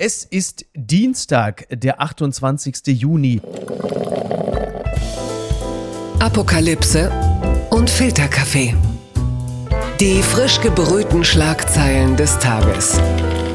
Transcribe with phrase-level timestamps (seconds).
[0.00, 2.86] Es ist Dienstag, der 28.
[2.86, 3.40] Juni.
[6.20, 7.10] Apokalypse
[7.70, 8.76] und Filterkaffee.
[9.98, 13.00] Die frisch gebrühten Schlagzeilen des Tages.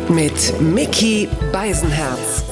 [0.10, 2.44] Mit Mickey Beisenherz.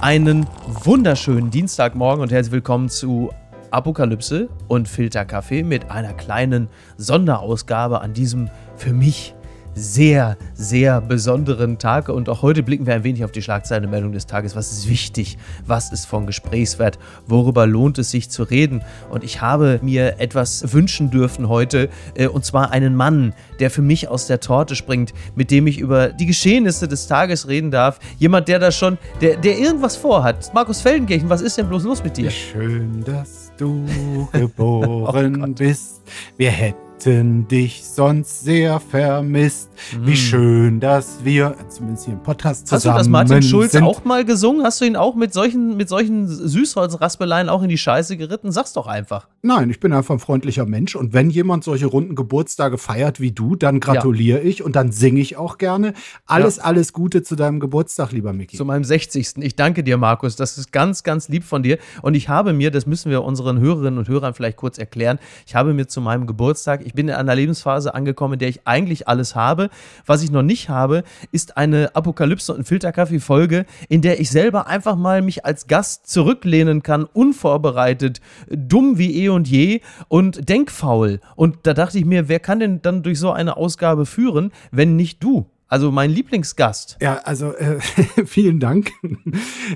[0.00, 3.30] Einen wunderschönen Dienstagmorgen und herzlich willkommen zu
[3.70, 9.36] Apokalypse und Filterkaffee mit einer kleinen Sonderausgabe an diesem für mich
[9.74, 12.08] sehr, sehr besonderen Tag.
[12.08, 14.56] Und auch heute blicken wir ein wenig auf die Schlagzeilenmeldung des Tages.
[14.56, 15.38] Was ist wichtig?
[15.66, 16.98] Was ist von Gesprächswert?
[17.26, 18.82] Worüber lohnt es sich zu reden?
[19.10, 21.88] Und ich habe mir etwas wünschen dürfen heute.
[22.14, 25.78] Äh, und zwar einen Mann, der für mich aus der Torte springt, mit dem ich
[25.78, 27.98] über die Geschehnisse des Tages reden darf.
[28.18, 30.52] Jemand, der da schon, der, der irgendwas vorhat.
[30.54, 32.30] Markus Feldenkirchen, was ist denn bloß los mit dir?
[32.30, 36.02] Schön, dass du geboren oh bist.
[36.36, 39.70] Wir hätten hätten dich sonst sehr vermisst.
[39.92, 40.06] Mhm.
[40.06, 40.16] Wie hm.
[40.16, 43.84] schön, dass wir, zumindest hier im Podcast zusammen Hast du das Martin Schulz sind.
[43.84, 44.64] auch mal gesungen?
[44.64, 48.52] Hast du ihn auch mit solchen, mit solchen Süßholzraspeleien auch in die Scheiße geritten?
[48.52, 49.28] Sag's doch einfach.
[49.46, 53.30] Nein, ich bin einfach ein freundlicher Mensch und wenn jemand solche runden Geburtstage feiert wie
[53.30, 54.48] du, dann gratuliere ja.
[54.48, 55.92] ich und dann singe ich auch gerne.
[56.24, 56.62] Alles, ja.
[56.62, 58.56] alles Gute zu deinem Geburtstag, lieber Micky.
[58.56, 59.36] Zu meinem 60.
[59.42, 60.36] Ich danke dir, Markus.
[60.36, 61.76] Das ist ganz, ganz lieb von dir.
[62.00, 65.54] Und ich habe mir, das müssen wir unseren Hörerinnen und Hörern vielleicht kurz erklären, ich
[65.54, 69.08] habe mir zu meinem Geburtstag, ich bin in einer Lebensphase angekommen, in der ich eigentlich
[69.08, 69.68] alles habe.
[70.06, 74.96] Was ich noch nicht habe, ist eine Apokalypse und Filterkaffee-Folge, in der ich selber einfach
[74.96, 81.20] mal mich als Gast zurücklehnen kann, unvorbereitet, dumm wie eh und je und denkfaul.
[81.36, 84.96] Und da dachte ich mir, wer kann denn dann durch so eine Ausgabe führen, wenn
[84.96, 85.46] nicht du?
[85.66, 86.98] Also mein Lieblingsgast.
[87.00, 87.80] Ja, also äh,
[88.26, 88.92] vielen Dank.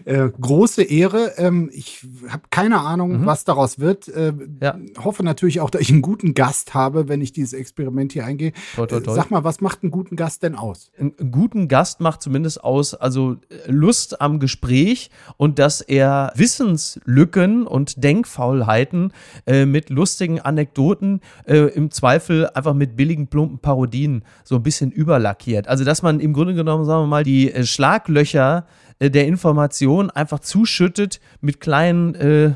[0.05, 1.33] äh, große Ehre.
[1.39, 3.27] Ähm, ich habe keine Ahnung, mhm.
[3.27, 4.07] was daraus wird.
[4.09, 4.79] Äh, ja.
[5.03, 8.53] Hoffe natürlich auch, dass ich einen guten Gast habe, wenn ich dieses Experiment hier eingehe.
[8.77, 9.15] Toi, toi, toi.
[9.15, 10.91] Sag mal, was macht einen guten Gast denn aus?
[10.99, 17.67] Einen guten Gast macht zumindest aus, also äh, Lust am Gespräch und dass er Wissenslücken
[17.67, 19.13] und Denkfaulheiten
[19.47, 24.93] äh, mit lustigen Anekdoten äh, im Zweifel einfach mit billigen, plumpen Parodien so ein bisschen
[24.93, 25.67] überlackiert.
[25.67, 28.67] Also dass man im Grunde genommen, sagen wir mal, die äh, Schlaglöcher
[28.99, 32.53] äh, der Information einfach zuschüttet mit kleinen äh,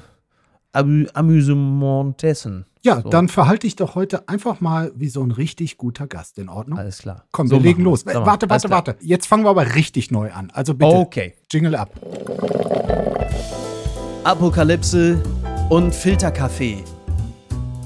[0.72, 2.66] Amü Amüsementessen.
[2.84, 3.11] Ja, so.
[3.11, 6.38] dann verhalte ich doch heute einfach mal wie so ein richtig guter Gast.
[6.38, 6.78] In Ordnung?
[6.78, 7.25] Alles klar.
[7.31, 8.05] Komm, so wir legen los.
[8.05, 8.27] Wir.
[8.27, 8.97] Warte, warte, warte.
[9.00, 10.50] Jetzt fangen wir aber richtig neu an.
[10.53, 10.91] Also bitte.
[10.93, 11.34] Okay.
[11.50, 11.91] Jingle ab.
[14.25, 15.22] Apokalypse
[15.69, 16.82] und Filterkaffee.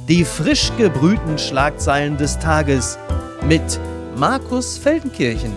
[0.09, 2.99] Die frisch gebrühten Schlagzeilen des Tages
[3.47, 3.81] mit
[4.19, 5.53] Markus Feldenkirchen.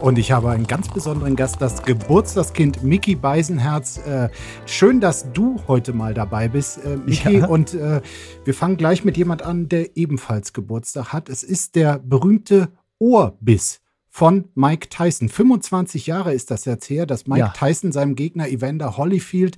[0.00, 3.98] Und ich habe einen ganz besonderen Gast, das Geburtstagskind Mickey Beisenherz.
[3.98, 4.28] Äh,
[4.64, 7.38] schön, dass du heute mal dabei bist, äh, Mickey.
[7.38, 7.48] Ja.
[7.48, 8.00] Und äh,
[8.44, 11.28] wir fangen gleich mit jemand an, der ebenfalls Geburtstag hat.
[11.28, 12.68] Es ist der berühmte
[13.00, 15.28] Ohrbiss von Mike Tyson.
[15.28, 17.48] 25 Jahre ist das jetzt her, dass Mike ja.
[17.48, 19.56] Tyson seinem Gegner Evander Holyfield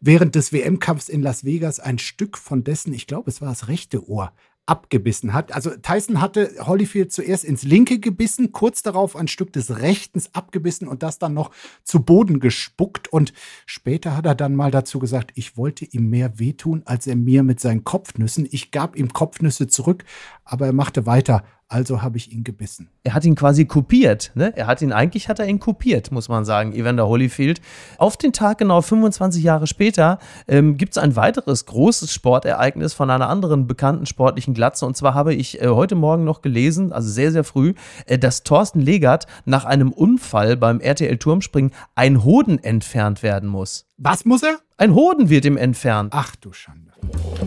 [0.00, 3.68] während des WM-Kampfs in Las Vegas ein Stück von dessen, ich glaube, es war das
[3.68, 4.32] rechte Ohr,
[4.66, 5.52] abgebissen hat.
[5.52, 10.88] Also Tyson hatte Holyfield zuerst ins linke gebissen, kurz darauf ein Stück des rechtens abgebissen
[10.88, 11.52] und das dann noch
[11.84, 13.08] zu Boden gespuckt.
[13.08, 13.32] Und
[13.64, 17.44] später hat er dann mal dazu gesagt, ich wollte ihm mehr wehtun, als er mir
[17.44, 18.48] mit seinen Kopfnüssen.
[18.50, 20.04] Ich gab ihm Kopfnüsse zurück,
[20.44, 21.44] aber er machte weiter.
[21.68, 22.90] Also habe ich ihn gebissen.
[23.02, 24.30] Er hat ihn quasi kopiert.
[24.34, 24.52] Ne?
[24.56, 27.60] Er hat ihn, eigentlich hat er ihn kopiert, muss man sagen, Evander Holyfield.
[27.98, 33.10] Auf den Tag genau 25 Jahre später ähm, gibt es ein weiteres großes Sportereignis von
[33.10, 34.86] einer anderen bekannten sportlichen Glatze.
[34.86, 37.74] Und zwar habe ich äh, heute Morgen noch gelesen, also sehr, sehr früh,
[38.06, 43.86] äh, dass Thorsten Legert nach einem Unfall beim RTL-Turmspringen ein Hoden entfernt werden muss.
[43.98, 44.58] Was muss er?
[44.76, 46.12] Ein Hoden wird ihm entfernt.
[46.14, 46.92] Ach du Schande.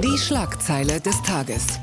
[0.03, 1.79] Die Schlagzeile des Tages.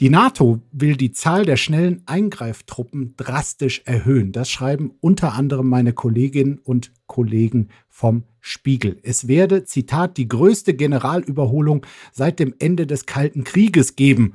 [0.00, 4.30] Die NATO will die Zahl der schnellen Eingreiftruppen drastisch erhöhen.
[4.30, 9.00] Das schreiben unter anderem meine Kolleginnen und Kollegen vom Spiegel.
[9.02, 14.34] Es werde, Zitat, die größte Generalüberholung seit dem Ende des Kalten Krieges geben.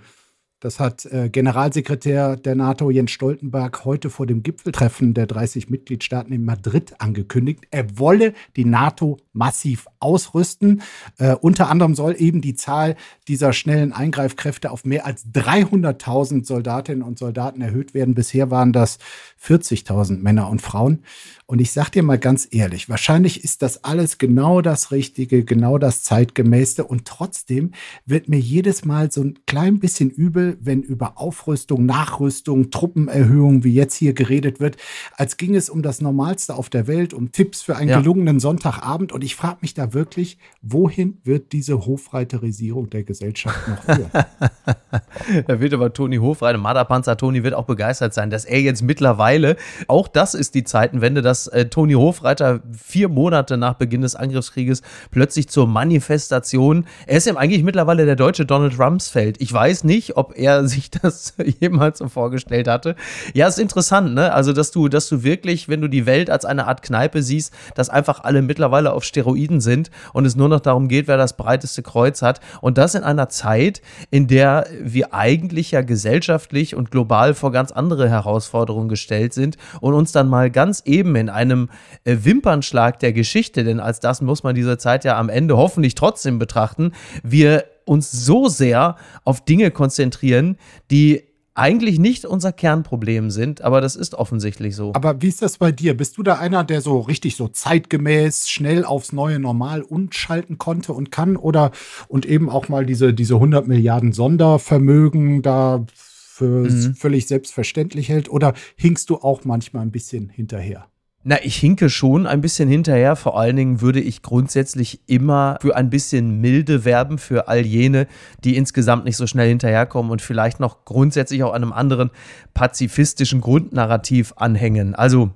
[0.64, 6.32] Das hat äh, Generalsekretär der NATO Jens Stoltenberg heute vor dem Gipfeltreffen der 30 Mitgliedstaaten
[6.32, 7.66] in Madrid angekündigt.
[7.70, 10.82] Er wolle die NATO massiv ausrüsten.
[11.18, 12.96] Äh, unter anderem soll eben die Zahl
[13.28, 18.16] dieser schnellen Eingreifkräfte auf mehr als 300.000 Soldatinnen und Soldaten erhöht werden.
[18.16, 19.00] Bisher waren das
[19.46, 21.04] 40.000 Männer und Frauen.
[21.54, 25.78] Und ich sag dir mal ganz ehrlich, wahrscheinlich ist das alles genau das Richtige, genau
[25.78, 26.84] das Zeitgemäße.
[26.84, 27.74] Und trotzdem
[28.08, 33.72] wird mir jedes Mal so ein klein bisschen übel, wenn über Aufrüstung, Nachrüstung, Truppenerhöhung wie
[33.72, 34.78] jetzt hier geredet wird,
[35.16, 38.00] als ging es um das Normalste auf der Welt, um Tipps für einen ja.
[38.00, 39.12] gelungenen Sonntagabend.
[39.12, 44.10] Und ich frage mich da wirklich, wohin wird diese Hofreiterisierung der Gesellschaft noch führen?
[45.46, 49.56] da wird aber Toni Hofreiter, Marderpanzer Toni wird auch begeistert sein, dass er jetzt mittlerweile,
[49.88, 54.82] auch das ist die Zeitenwende, dass äh, Toni Hofreiter vier Monate nach Beginn des Angriffskrieges
[55.12, 59.42] plötzlich zur Manifestation, er ist ja eigentlich mittlerweile der deutsche Donald Rumsfeld.
[59.42, 62.96] Ich weiß nicht, ob er sich das jemals so vorgestellt hatte.
[63.34, 64.34] Ja, ist interessant, ne?
[64.34, 67.54] Also, dass du, dass du wirklich, wenn du die Welt als eine Art Kneipe siehst,
[67.76, 71.38] dass einfach alle mittlerweile auf Steroiden sind und es nur noch darum geht, wer das
[71.38, 72.40] breiteste Kreuz hat.
[72.62, 73.82] Und das in einer Zeit,
[74.12, 79.94] in der wir eigentlich ja gesellschaftlich und global vor ganz andere Herausforderungen gestellt sind und
[79.94, 81.70] uns dann mal ganz eben in einem
[82.04, 85.96] äh, Wimpernschlag der Geschichte, denn als das muss man diese Zeit ja am Ende hoffentlich
[85.96, 86.92] trotzdem betrachten,
[87.24, 90.58] wir uns so sehr auf Dinge konzentrieren,
[90.92, 91.24] die
[91.56, 94.92] eigentlich nicht unser Kernproblem sind, aber das ist offensichtlich so.
[94.96, 95.96] Aber wie ist das bei dir?
[95.96, 100.94] Bist du da einer, der so richtig so zeitgemäß schnell umschalten neue Normal umschalten konnte
[100.94, 101.72] und kann oder
[102.08, 106.96] und eben auch mal diese, diese 100 Milliarden Sondervermögen da für mhm.
[106.96, 110.88] völlig selbstverständlich hält oder hinkst du auch manchmal ein bisschen hinterher?
[111.26, 113.16] Na, ich hinke schon ein bisschen hinterher.
[113.16, 118.08] Vor allen Dingen würde ich grundsätzlich immer für ein bisschen Milde werben für all jene,
[118.44, 122.12] die insgesamt nicht so schnell hinterherkommen und vielleicht noch grundsätzlich auch einem anderen
[122.54, 124.96] pazifistischen Grundnarrativ anhängen.
[124.96, 125.30] Also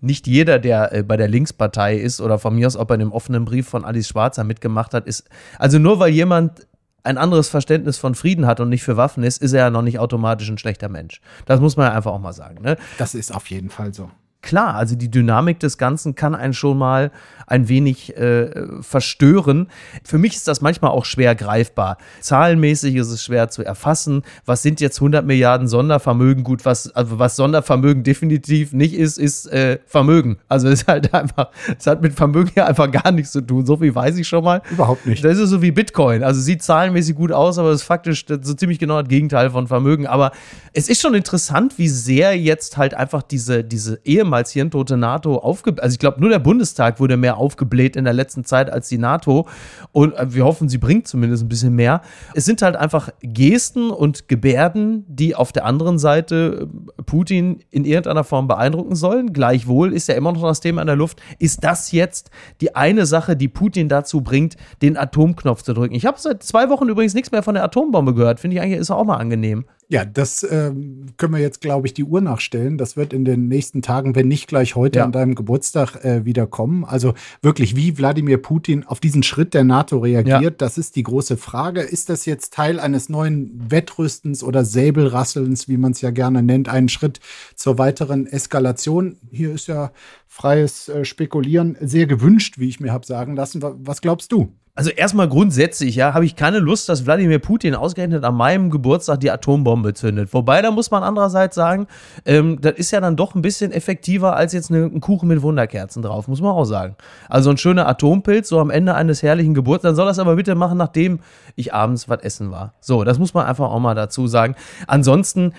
[0.00, 3.12] nicht jeder, der äh, bei der Linkspartei ist oder von mir aus auch bei dem
[3.12, 5.28] offenen Brief von Alice Schwarzer mitgemacht hat, ist,
[5.58, 6.66] also nur weil jemand
[7.02, 9.82] ein anderes Verständnis von Frieden hat und nicht für Waffen ist, ist er ja noch
[9.82, 11.20] nicht automatisch ein schlechter Mensch.
[11.44, 12.62] Das muss man ja einfach auch mal sagen.
[12.62, 12.78] Ne?
[12.96, 14.10] Das ist auf jeden Fall so
[14.46, 17.10] klar, also die Dynamik des Ganzen kann einen schon mal
[17.48, 18.50] ein wenig äh,
[18.80, 19.68] verstören.
[20.04, 21.98] Für mich ist das manchmal auch schwer greifbar.
[22.20, 24.22] Zahlenmäßig ist es schwer zu erfassen.
[24.44, 26.44] Was sind jetzt 100 Milliarden Sondervermögen?
[26.44, 30.38] Gut, was, also was Sondervermögen definitiv nicht ist, ist äh, Vermögen.
[30.48, 33.66] Also es ist halt einfach, es hat mit Vermögen ja einfach gar nichts zu tun.
[33.66, 34.62] So viel weiß ich schon mal.
[34.70, 35.24] Überhaupt nicht.
[35.24, 36.22] Das ist so wie Bitcoin.
[36.22, 39.66] Also sieht zahlenmäßig gut aus, aber es ist faktisch so ziemlich genau das Gegenteil von
[39.66, 40.06] Vermögen.
[40.06, 40.30] Aber
[40.72, 44.00] es ist schon interessant, wie sehr jetzt halt einfach diese, diese
[44.36, 45.82] ehemals hirntote NATO aufgebläht.
[45.82, 48.98] Also ich glaube, nur der Bundestag wurde mehr aufgebläht in der letzten Zeit als die
[48.98, 49.46] NATO.
[49.92, 52.02] Und äh, wir hoffen, sie bringt zumindest ein bisschen mehr.
[52.34, 56.68] Es sind halt einfach Gesten und Gebärden, die auf der anderen Seite
[56.98, 59.32] äh, Putin in irgendeiner Form beeindrucken sollen.
[59.32, 61.20] Gleichwohl ist ja immer noch das Thema in der Luft.
[61.38, 62.30] Ist das jetzt
[62.60, 65.94] die eine Sache, die Putin dazu bringt, den Atomknopf zu drücken?
[65.94, 68.40] Ich habe seit zwei Wochen übrigens nichts mehr von der Atombombe gehört.
[68.40, 69.64] Finde ich eigentlich ist auch mal angenehm.
[69.88, 72.76] Ja, das ähm, können wir jetzt, glaube ich, die Uhr nachstellen.
[72.76, 75.04] Das wird in den nächsten Tagen, wenn nicht gleich heute ja.
[75.04, 76.84] an deinem Geburtstag äh, wieder kommen.
[76.84, 80.50] Also wirklich, wie Wladimir Putin auf diesen Schritt der NATO reagiert, ja.
[80.50, 81.82] das ist die große Frage.
[81.82, 86.68] Ist das jetzt Teil eines neuen Wettrüstens oder Säbelrasselns, wie man es ja gerne nennt,
[86.68, 87.20] einen Schritt
[87.54, 89.18] zur weiteren Eskalation?
[89.30, 89.92] Hier ist ja
[90.26, 93.62] freies äh, Spekulieren sehr gewünscht, wie ich mir habe sagen lassen.
[93.62, 94.52] Was glaubst du?
[94.76, 99.20] Also erstmal grundsätzlich, ja, habe ich keine Lust, dass Wladimir Putin ausgerechnet an meinem Geburtstag
[99.20, 100.34] die Atombombe zündet.
[100.34, 101.86] Wobei, da muss man andererseits sagen,
[102.26, 105.40] ähm, das ist ja dann doch ein bisschen effektiver als jetzt eine, ein Kuchen mit
[105.40, 106.94] Wunderkerzen drauf, muss man auch sagen.
[107.30, 110.54] Also ein schöner Atompilz, so am Ende eines herrlichen Geburtstags, dann soll das aber bitte
[110.54, 111.20] machen, nachdem
[111.54, 112.74] ich abends was essen war.
[112.80, 114.56] So, das muss man einfach auch mal dazu sagen.
[114.86, 115.54] Ansonsten,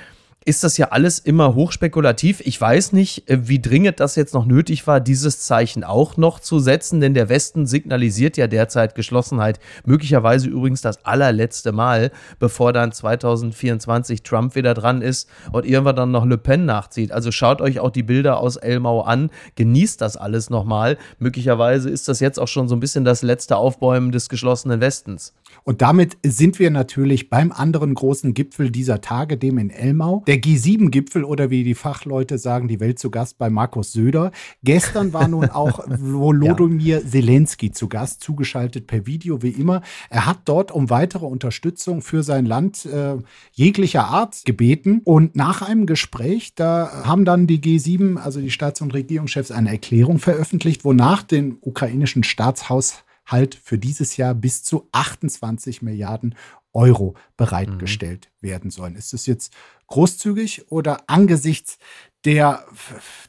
[0.48, 2.42] ist das ja alles immer hochspekulativ.
[2.46, 6.40] Ich weiß nicht, äh, wie dringend das jetzt noch nötig war, dieses Zeichen auch noch
[6.40, 9.60] zu setzen, denn der Westen signalisiert ja derzeit Geschlossenheit.
[9.86, 16.12] Möglicherweise übrigens das allerletzte Mal, bevor dann 2024 Trump wieder dran ist und irgendwann dann
[16.12, 17.12] noch Le Pen nachzieht.
[17.12, 20.98] Also schaut euch auch die Bilder aus Elmau an, genießt das alles nochmal.
[21.20, 25.34] Möglicherweise ist das jetzt auch schon so ein bisschen das letzte Aufbäumen des geschlossenen Westens.
[25.66, 30.24] Und damit sind wir natürlich beim anderen großen Gipfel dieser Tage, dem in Elmau.
[30.28, 34.32] Der G7-Gipfel oder wie die Fachleute sagen, die Welt zu Gast bei Markus Söder.
[34.64, 37.08] Gestern war nun auch Volodymyr ja.
[37.08, 39.82] Zelensky zu Gast, zugeschaltet per Video wie immer.
[40.10, 43.18] Er hat dort um weitere Unterstützung für sein Land äh,
[43.52, 45.02] jeglicher Art gebeten.
[45.04, 49.72] Und nach einem Gespräch, da haben dann die G7, also die Staats- und Regierungschefs, eine
[49.72, 56.36] Erklärung veröffentlicht, wonach den ukrainischen Staatshaus halt für dieses Jahr bis zu 28 Milliarden
[56.78, 58.48] Euro bereitgestellt mhm.
[58.48, 58.96] werden sollen.
[58.96, 59.52] Ist das jetzt
[59.88, 61.80] großzügig oder angesichts
[62.24, 62.66] der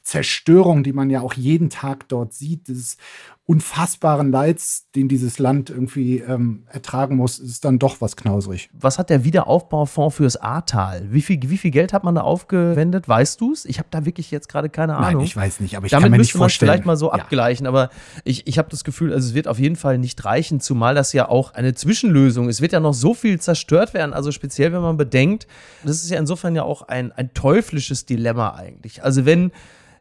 [0.02, 2.96] Zerstörung, die man ja auch jeden Tag dort sieht, des
[3.48, 8.68] unfassbaren Leids, den dieses Land irgendwie ähm, ertragen muss, ist dann doch was knausrig.
[8.78, 11.06] Was hat der Wiederaufbaufonds fürs Ahrtal?
[11.10, 13.08] Wie viel, wie viel Geld hat man da aufgewendet?
[13.08, 13.64] Weißt du es?
[13.64, 15.20] Ich habe da wirklich jetzt gerade keine Ahnung.
[15.22, 16.70] Nein, ich weiß nicht, aber ich Damit kann mir nicht müsste man es vorstellen.
[16.72, 17.12] vielleicht mal so Ja.
[17.14, 17.88] abgleichen, aber
[18.24, 21.14] ich, ich habe das Gefühl, also es wird auf jeden Fall nicht reichen, zumal das
[21.14, 22.56] ja auch eine Zwischenlösung ist.
[22.56, 25.46] Es wird ja noch so viel zerstört werden, also speziell wenn man bedenkt,
[25.84, 29.02] das ist ja insofern ja auch ein, ein teuflisches Dilemma eigentlich.
[29.02, 29.52] Also wenn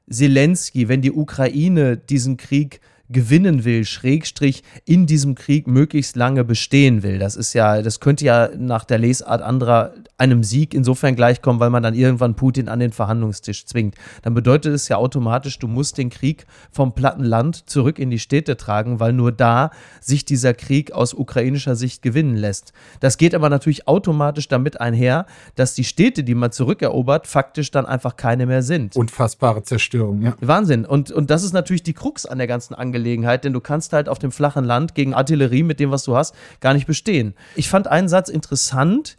[0.10, 7.04] Zelensky, wenn die Ukraine diesen Krieg gewinnen will, Schrägstrich in diesem Krieg möglichst lange bestehen
[7.04, 7.20] will.
[7.20, 11.70] Das ist ja, das könnte ja nach der Lesart anderer einem Sieg insofern gleichkommen, weil
[11.70, 13.96] man dann irgendwann Putin an den Verhandlungstisch zwingt.
[14.24, 18.20] Dann bedeutet es ja automatisch, du musst den Krieg vom platten Land zurück in die
[18.20, 19.72] Städte tragen, weil nur da
[20.02, 22.74] sich dieser Krieg aus ukrainischer Sicht gewinnen lässt.
[23.00, 27.86] Das geht aber natürlich automatisch damit einher, dass die Städte, die man zurückerobert, faktisch dann
[27.86, 28.96] einfach keine mehr sind.
[28.96, 30.36] Unfassbare Zerstörung, ja.
[30.42, 30.86] Wahnsinn.
[30.86, 32.97] Und, und das ist natürlich die Krux an der ganzen Angelegenheit,
[33.44, 36.36] denn du kannst halt auf dem flachen Land gegen Artillerie mit dem, was du hast,
[36.60, 37.34] gar nicht bestehen.
[37.56, 39.18] Ich fand einen Satz interessant.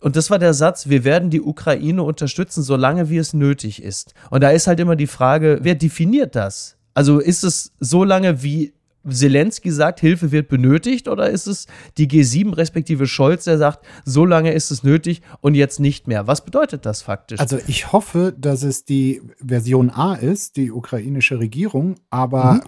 [0.00, 4.14] Und das war der Satz, wir werden die Ukraine unterstützen, solange wie es nötig ist.
[4.30, 6.76] Und da ist halt immer die Frage, wer definiert das?
[6.94, 8.72] Also ist es so lange, wie
[9.08, 11.66] Zelensky sagt, Hilfe wird benötigt, oder ist es
[11.96, 16.26] die G7 respektive Scholz, der sagt, so lange ist es nötig und jetzt nicht mehr?
[16.26, 17.40] Was bedeutet das faktisch?
[17.40, 22.60] Also ich hoffe, dass es die Version A ist, die ukrainische Regierung, aber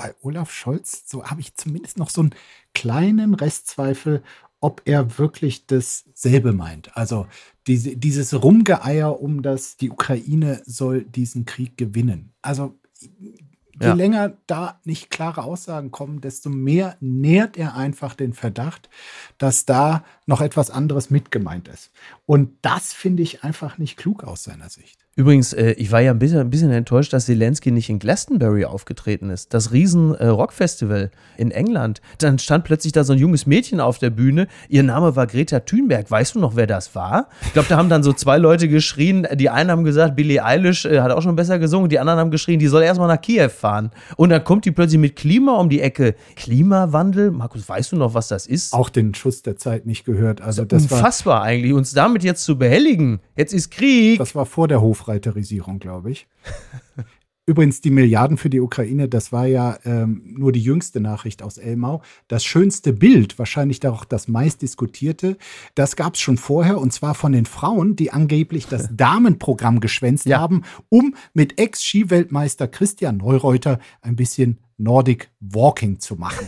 [0.00, 2.34] bei Olaf Scholz, so habe ich zumindest noch so einen
[2.72, 4.22] kleinen Restzweifel,
[4.58, 6.96] ob er wirklich dasselbe meint.
[6.96, 7.26] Also
[7.66, 12.32] diese, dieses Rumgeeier um das, die Ukraine soll diesen Krieg gewinnen.
[12.40, 13.92] Also je Ja.
[13.92, 18.88] länger da nicht klare Aussagen kommen, desto mehr nährt er einfach den Verdacht,
[19.36, 21.90] dass da noch etwas anderes mit gemeint ist.
[22.24, 25.06] Und das finde ich einfach nicht klug aus seiner Sicht.
[25.20, 28.64] Übrigens, äh, ich war ja ein bisschen, ein bisschen enttäuscht, dass Zelensky nicht in Glastonbury
[28.64, 29.52] aufgetreten ist.
[29.52, 32.00] Das riesen äh, Rockfestival in England.
[32.16, 34.46] Dann stand plötzlich da so ein junges Mädchen auf der Bühne.
[34.70, 36.10] Ihr Name war Greta Thunberg.
[36.10, 37.28] Weißt du noch, wer das war?
[37.42, 39.28] Ich glaube, da haben dann so zwei Leute geschrien.
[39.34, 41.90] Die einen haben gesagt, Billie Eilish äh, hat auch schon besser gesungen.
[41.90, 43.90] Die anderen haben geschrien, die soll erstmal nach Kiew fahren.
[44.16, 46.14] Und dann kommt die plötzlich mit Klima um die Ecke.
[46.36, 47.30] Klimawandel?
[47.30, 48.72] Markus, weißt du noch, was das ist?
[48.72, 50.40] Auch den Schuss der Zeit nicht gehört.
[50.40, 53.20] Also das war, Unfassbar eigentlich, uns damit jetzt zu behelligen.
[53.36, 54.18] Jetzt ist Krieg.
[54.18, 56.26] das war vor der Hofreiterisierung, glaube ich.
[57.46, 61.58] Übrigens, die Milliarden für die Ukraine, das war ja ähm, nur die jüngste Nachricht aus
[61.58, 62.00] Elmau.
[62.28, 65.36] Das schönste Bild, wahrscheinlich auch das meistdiskutierte,
[65.74, 70.26] das gab es schon vorher und zwar von den Frauen, die angeblich das Damenprogramm geschwänzt
[70.26, 70.38] Ja.
[70.38, 76.46] haben, um mit Ex-Skiweltmeister Christian Neureuter ein bisschen Nordic Walking zu machen.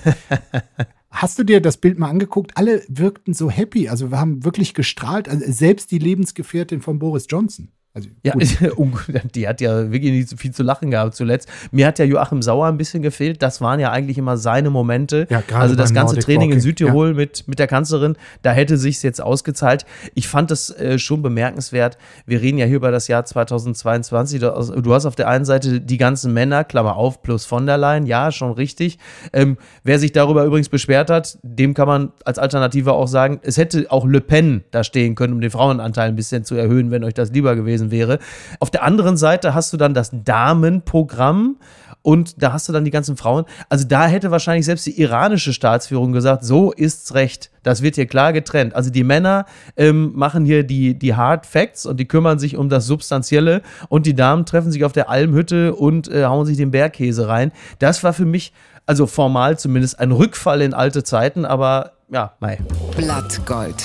[1.11, 2.57] Hast du dir das Bild mal angeguckt?
[2.57, 3.89] Alle wirkten so happy.
[3.89, 5.29] Also wir haben wirklich gestrahlt.
[5.29, 7.69] Also selbst die Lebensgefährtin von Boris Johnson.
[7.95, 8.33] Also Ja,
[9.35, 11.49] die hat ja wirklich nicht so viel zu lachen gehabt zuletzt.
[11.73, 13.43] Mir hat ja Joachim Sauer ein bisschen gefehlt.
[13.43, 15.27] Das waren ja eigentlich immer seine Momente.
[15.29, 18.79] Ja, also das ganze Nordic Training in Walking, Südtirol mit, mit der Kanzlerin, da hätte
[18.79, 19.85] sich's jetzt ausgezahlt.
[20.15, 21.99] Ich fand das äh, schon bemerkenswert.
[22.25, 24.41] Wir reden ja hier über das Jahr 2022.
[24.41, 27.67] Du, also, du hast auf der einen Seite die ganzen Männer, Klammer auf, plus von
[27.67, 28.07] der Leyen.
[28.07, 28.99] Ja, schon richtig.
[29.35, 33.59] Ähm, wer sich darüber übrigens beschwert hat, dem kann man als Alternative auch sagen, es
[33.59, 37.05] hätte auch Le Pen da stehen können, um den Frauenanteil ein bisschen zu erhöhen, wenn
[37.05, 38.19] euch das lieber gewesen wäre.
[38.61, 41.57] Auf der anderen Seite hast du dann das Damenprogramm
[42.03, 43.45] und da hast du dann die ganzen Frauen.
[43.69, 47.51] Also da hätte wahrscheinlich selbst die iranische Staatsführung gesagt, so ist's recht.
[47.63, 48.75] Das wird hier klar getrennt.
[48.75, 49.47] Also die Männer
[49.77, 54.07] ähm, machen hier die, die Hard Facts und die kümmern sich um das Substanzielle und
[54.07, 57.53] die Damen treffen sich auf der Almhütte und äh, hauen sich den Bergkäse rein.
[57.79, 58.53] Das war für mich,
[58.85, 62.59] also formal zumindest, ein Rückfall in alte Zeiten, aber ja, mei.
[62.97, 63.77] Blattgold.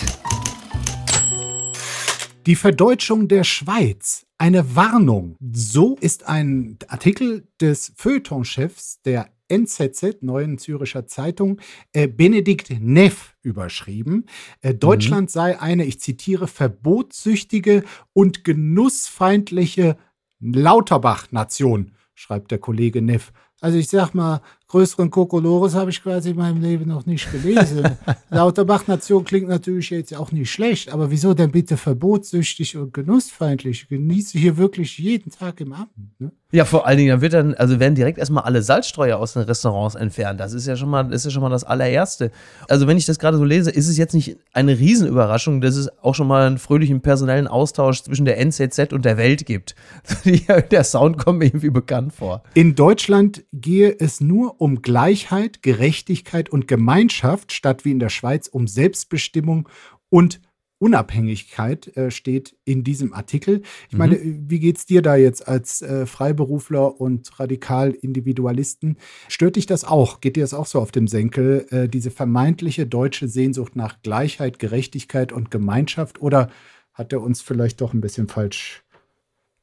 [2.48, 4.26] Die Verdeutschung der Schweiz.
[4.38, 5.36] Eine Warnung.
[5.52, 11.60] So ist ein Artikel des Feuilletonchefs der NZZ, Neuen Züricher Zeitung,
[11.92, 14.28] äh, Benedikt Neff überschrieben.
[14.62, 19.98] Äh, Deutschland sei eine, ich zitiere, verbotssüchtige und genussfeindliche
[20.40, 23.34] Lauterbach-Nation, schreibt der Kollege Neff.
[23.60, 27.98] Also ich sag mal, größeren Kokolores habe ich quasi in meinem Leben noch nicht gelesen.
[28.30, 33.84] Lauterbach-Nation klingt natürlich jetzt auch nicht schlecht, aber wieso denn bitte verbotssüchtig und genussfeindlich?
[33.84, 36.20] Ich genieße hier wirklich jeden Tag im Abend.
[36.20, 36.32] Ne?
[36.52, 39.42] Ja, vor allen Dingen, dann wird dann, also werden direkt erstmal alle Salzstreuer aus den
[39.44, 40.40] Restaurants entfernt.
[40.40, 42.32] Das ist ja schon mal, das ist ja schon mal das allererste.
[42.70, 45.90] Also wenn ich das gerade so lese, ist es jetzt nicht eine Riesenüberraschung, dass es
[46.02, 49.76] auch schon mal einen fröhlichen personellen Austausch zwischen der NZZ und der Welt gibt.
[50.72, 52.44] der Sound kommt mir irgendwie bekannt vor.
[52.54, 58.48] In Deutschland gehe es nur um Gleichheit, Gerechtigkeit und Gemeinschaft, statt wie in der Schweiz
[58.48, 59.70] um Selbstbestimmung
[60.10, 60.42] und
[60.80, 63.64] Unabhängigkeit äh, steht in diesem Artikel.
[63.90, 64.46] Ich meine, mhm.
[64.48, 68.98] wie geht's dir da jetzt als äh, Freiberufler und Radikal-Individualisten?
[69.28, 70.22] Stört dich das auch?
[70.22, 74.60] Geht dir das auch so auf dem Senkel, äh, diese vermeintliche deutsche Sehnsucht nach Gleichheit,
[74.60, 76.22] Gerechtigkeit und Gemeinschaft?
[76.22, 76.52] Oder
[76.94, 78.84] hat er uns vielleicht doch ein bisschen falsch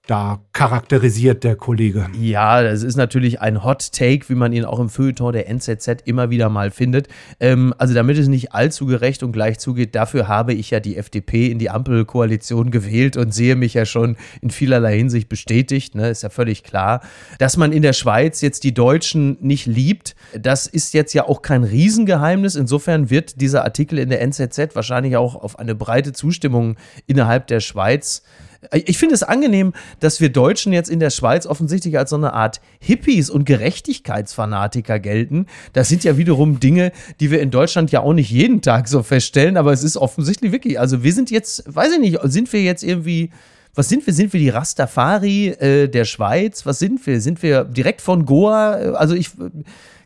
[0.07, 2.09] da charakterisiert, der Kollege.
[2.21, 6.03] Ja, das ist natürlich ein Hot Take, wie man ihn auch im Feuilleton der NZZ
[6.05, 7.09] immer wieder mal findet.
[7.41, 10.99] Ähm, also damit es nicht allzu gerecht und gleich zugeht, dafür habe ich ja die
[10.99, 16.11] FDP in die Ampelkoalition gewählt und sehe mich ja schon in vielerlei Hinsicht bestätigt, ne,
[16.11, 17.01] ist ja völlig klar.
[17.39, 21.41] Dass man in der Schweiz jetzt die Deutschen nicht liebt, das ist jetzt ja auch
[21.41, 22.57] kein Riesengeheimnis.
[22.57, 27.61] Insofern wird dieser Artikel in der NZZ wahrscheinlich auch auf eine breite Zustimmung innerhalb der
[27.61, 28.23] Schweiz
[28.73, 32.33] ich finde es angenehm, dass wir Deutschen jetzt in der Schweiz offensichtlich als so eine
[32.33, 35.47] Art Hippies und Gerechtigkeitsfanatiker gelten.
[35.73, 39.03] Das sind ja wiederum Dinge, die wir in Deutschland ja auch nicht jeden Tag so
[39.03, 42.63] feststellen, aber es ist offensichtlich wirklich, also wir sind jetzt, weiß ich nicht, sind wir
[42.63, 43.31] jetzt irgendwie
[43.77, 44.15] was sind wir?
[44.15, 46.65] Sind wir die Rastafari äh, der Schweiz?
[46.65, 47.21] Was sind wir?
[47.21, 48.71] Sind wir direkt von Goa?
[48.95, 49.31] Also ich,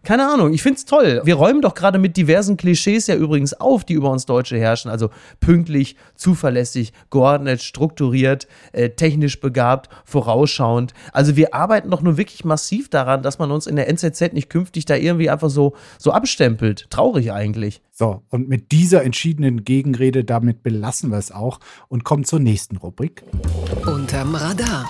[0.03, 1.21] keine Ahnung, ich finde es toll.
[1.25, 4.91] Wir räumen doch gerade mit diversen Klischees ja übrigens auf, die über uns Deutsche herrschen.
[4.91, 10.95] Also pünktlich, zuverlässig, geordnet, strukturiert, äh, technisch begabt, vorausschauend.
[11.13, 14.51] Also wir arbeiten doch nur wirklich massiv daran, dass man uns in der NZZ nicht
[14.51, 16.87] künftig da irgendwie einfach so, so abstempelt.
[16.91, 17.83] Traurig eigentlich.
[17.91, 22.77] So, und mit dieser entschiedenen Gegenrede, damit belassen wir es auch und kommen zur nächsten
[22.77, 23.25] Rubrik.
[23.87, 24.87] Unterm Radar.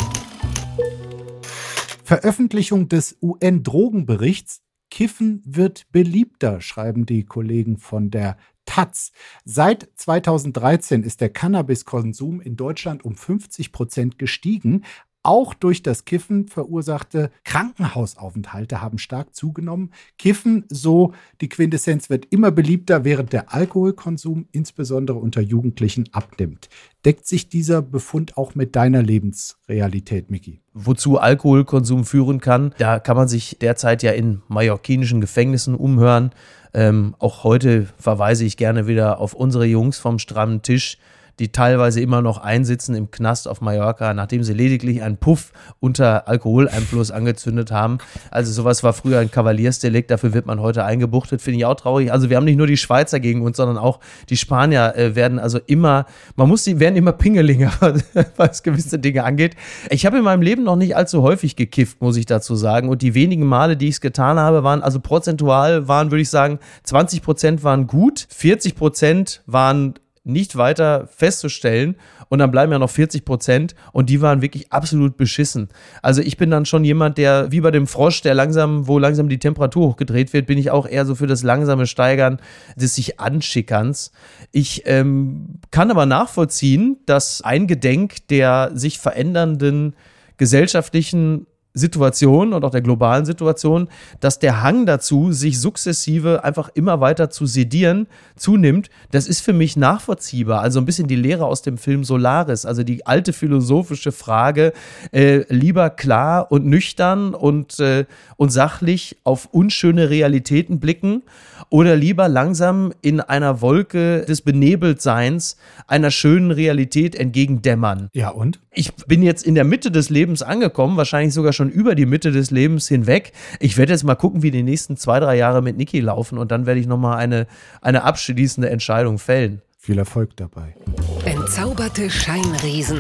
[2.05, 9.13] Veröffentlichung des UN-Drogenberichts Kiffen wird beliebter, schreiben die Kollegen von der Taz.
[9.45, 14.85] Seit 2013 ist der Cannabiskonsum in Deutschland um 50 Prozent gestiegen.
[15.23, 19.91] Auch durch das Kiffen verursachte Krankenhausaufenthalte haben stark zugenommen.
[20.17, 26.69] Kiffen, so die Quintessenz, wird immer beliebter, während der Alkoholkonsum insbesondere unter Jugendlichen abnimmt.
[27.09, 30.61] Deckt sich dieser Befund auch mit deiner Lebensrealität, Miki?
[30.75, 36.33] Wozu Alkoholkonsum führen kann, da kann man sich derzeit ja in mallorquinischen Gefängnissen umhören.
[36.75, 40.99] Ähm, auch heute verweise ich gerne wieder auf unsere Jungs vom strammen Tisch,
[41.39, 46.29] die teilweise immer noch einsitzen im Knast auf Mallorca, nachdem sie lediglich einen Puff unter
[46.29, 47.99] Alkoholeinfluss angezündet haben.
[48.31, 52.13] Also sowas war früher ein Kavaliersdelikt, dafür wird man heute eingebuchtet, finde ich auch traurig.
[52.13, 55.39] Also wir haben nicht nur die Schweizer gegen uns, sondern auch die Spanier äh, werden
[55.39, 57.73] also immer, man muss sie werden immer pingelinger,
[58.37, 59.55] was gewisse Dinge angeht.
[59.91, 62.89] Ich habe in meinem Leben noch nicht allzu häufig gekifft, muss ich dazu sagen.
[62.89, 66.31] Und die wenigen Male, die ich es getan habe, waren also prozentual waren, würde ich
[66.31, 69.95] sagen, 20 Prozent waren gut, 40 Prozent waren
[70.29, 71.97] nicht weiter festzustellen.
[72.29, 75.69] Und dann bleiben ja noch 40 Prozent und die waren wirklich absolut beschissen.
[76.03, 79.29] Also ich bin dann schon jemand, der wie bei dem Frosch, der langsam, wo langsam
[79.29, 82.39] die Temperatur hochgedreht wird, bin ich auch eher so für das langsame Steigern
[82.77, 84.13] des sich Anschickerns.
[84.53, 89.95] Ich ähm, kann aber nachvollziehen, dass ein Gedenk der sich verändernden
[90.37, 91.47] gesellschaftlichen
[91.79, 93.89] Situation und auch der globalen Situation,
[94.21, 98.91] dass der Hang dazu, sich sukzessive einfach immer weiter zu sedieren, zunimmt.
[99.11, 100.61] Das ist für mich nachvollziehbar.
[100.61, 104.73] Also ein bisschen die Lehre aus dem Film Solaris, also die alte philosophische Frage,
[105.13, 108.05] äh, lieber klar und nüchtern und, äh,
[108.37, 111.23] und sachlich auf unschöne Realitäten blicken
[111.71, 118.09] oder lieber langsam in einer Wolke des Benebeltseins einer schönen Realität entgegendämmern.
[118.13, 118.61] Ja, und?
[118.79, 122.31] Ich bin jetzt in der Mitte des Lebens angekommen, wahrscheinlich sogar schon über die Mitte
[122.31, 123.33] des Lebens hinweg.
[123.59, 126.53] Ich werde jetzt mal gucken, wie die nächsten zwei, drei Jahre mit Niki laufen und
[126.53, 127.49] dann werde ich nochmal eine,
[127.81, 129.63] eine abschließende Entscheidung fällen.
[129.79, 130.77] Viel Erfolg dabei.
[131.25, 132.99] Entzauberte Scheinriesen.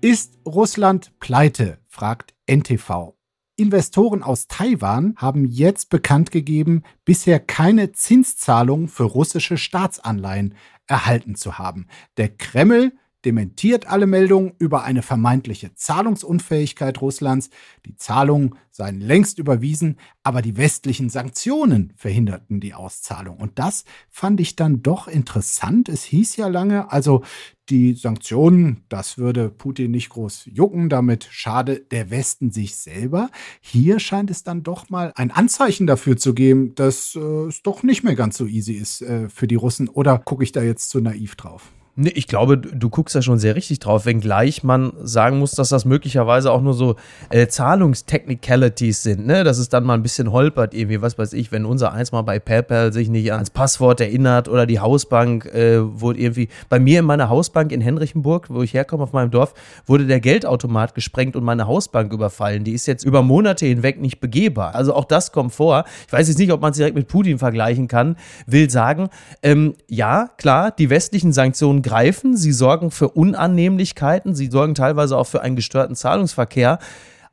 [0.00, 1.78] Ist Russland pleite?
[1.86, 3.14] fragt NTV.
[3.54, 10.56] Investoren aus Taiwan haben jetzt bekannt gegeben, bisher keine Zinszahlungen für russische Staatsanleihen
[10.88, 11.86] erhalten zu haben.
[12.16, 12.90] Der Kreml
[13.28, 17.50] dementiert alle Meldungen über eine vermeintliche Zahlungsunfähigkeit Russlands.
[17.84, 23.36] Die Zahlungen seien längst überwiesen, aber die westlichen Sanktionen verhinderten die Auszahlung.
[23.36, 25.90] Und das fand ich dann doch interessant.
[25.90, 27.22] Es hieß ja lange, also
[27.68, 33.28] die Sanktionen, das würde Putin nicht groß jucken, damit schade der Westen sich selber.
[33.60, 37.82] Hier scheint es dann doch mal ein Anzeichen dafür zu geben, dass äh, es doch
[37.82, 39.90] nicht mehr ganz so easy ist äh, für die Russen.
[39.90, 41.70] Oder gucke ich da jetzt zu naiv drauf?
[42.00, 45.70] Nee, ich glaube, du guckst da schon sehr richtig drauf, wenngleich man sagen muss, dass
[45.70, 46.94] das möglicherweise auch nur so
[47.28, 49.42] äh, Zahlungstechnicalities sind, ne?
[49.42, 52.22] Dass es dann mal ein bisschen holpert, irgendwie, was weiß ich, wenn unser eins mal
[52.22, 56.48] bei PayPal sich nicht ans Passwort erinnert oder die Hausbank äh, wurde irgendwie.
[56.68, 59.52] Bei mir in meiner Hausbank in Henrichenburg, wo ich herkomme auf meinem Dorf,
[59.84, 62.62] wurde der Geldautomat gesprengt und meine Hausbank überfallen.
[62.62, 64.76] Die ist jetzt über Monate hinweg nicht begehbar.
[64.76, 65.84] Also auch das kommt vor.
[66.06, 68.14] Ich weiß jetzt nicht, ob man es direkt mit Putin vergleichen kann.
[68.46, 69.08] Will sagen,
[69.42, 75.26] ähm, ja, klar, die westlichen Sanktionen greifen, sie sorgen für Unannehmlichkeiten, sie sorgen teilweise auch
[75.26, 76.78] für einen gestörten Zahlungsverkehr.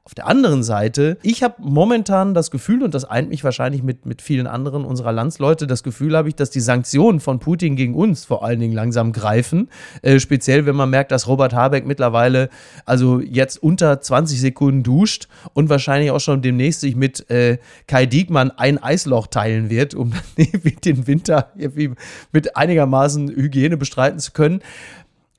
[0.07, 4.05] Auf der anderen Seite, ich habe momentan das Gefühl, und das eint mich wahrscheinlich mit,
[4.05, 7.95] mit vielen anderen unserer Landsleute, das Gefühl habe ich, dass die Sanktionen von Putin gegen
[7.95, 9.67] uns vor allen Dingen langsam greifen.
[10.03, 12.49] Äh, speziell, wenn man merkt, dass Robert Habeck mittlerweile
[12.85, 18.05] also jetzt unter 20 Sekunden duscht und wahrscheinlich auch schon demnächst sich mit äh, Kai
[18.05, 20.13] Diekmann ein Eisloch teilen wird, um
[20.85, 21.95] den Winter irgendwie
[22.31, 24.61] mit einigermaßen Hygiene bestreiten zu können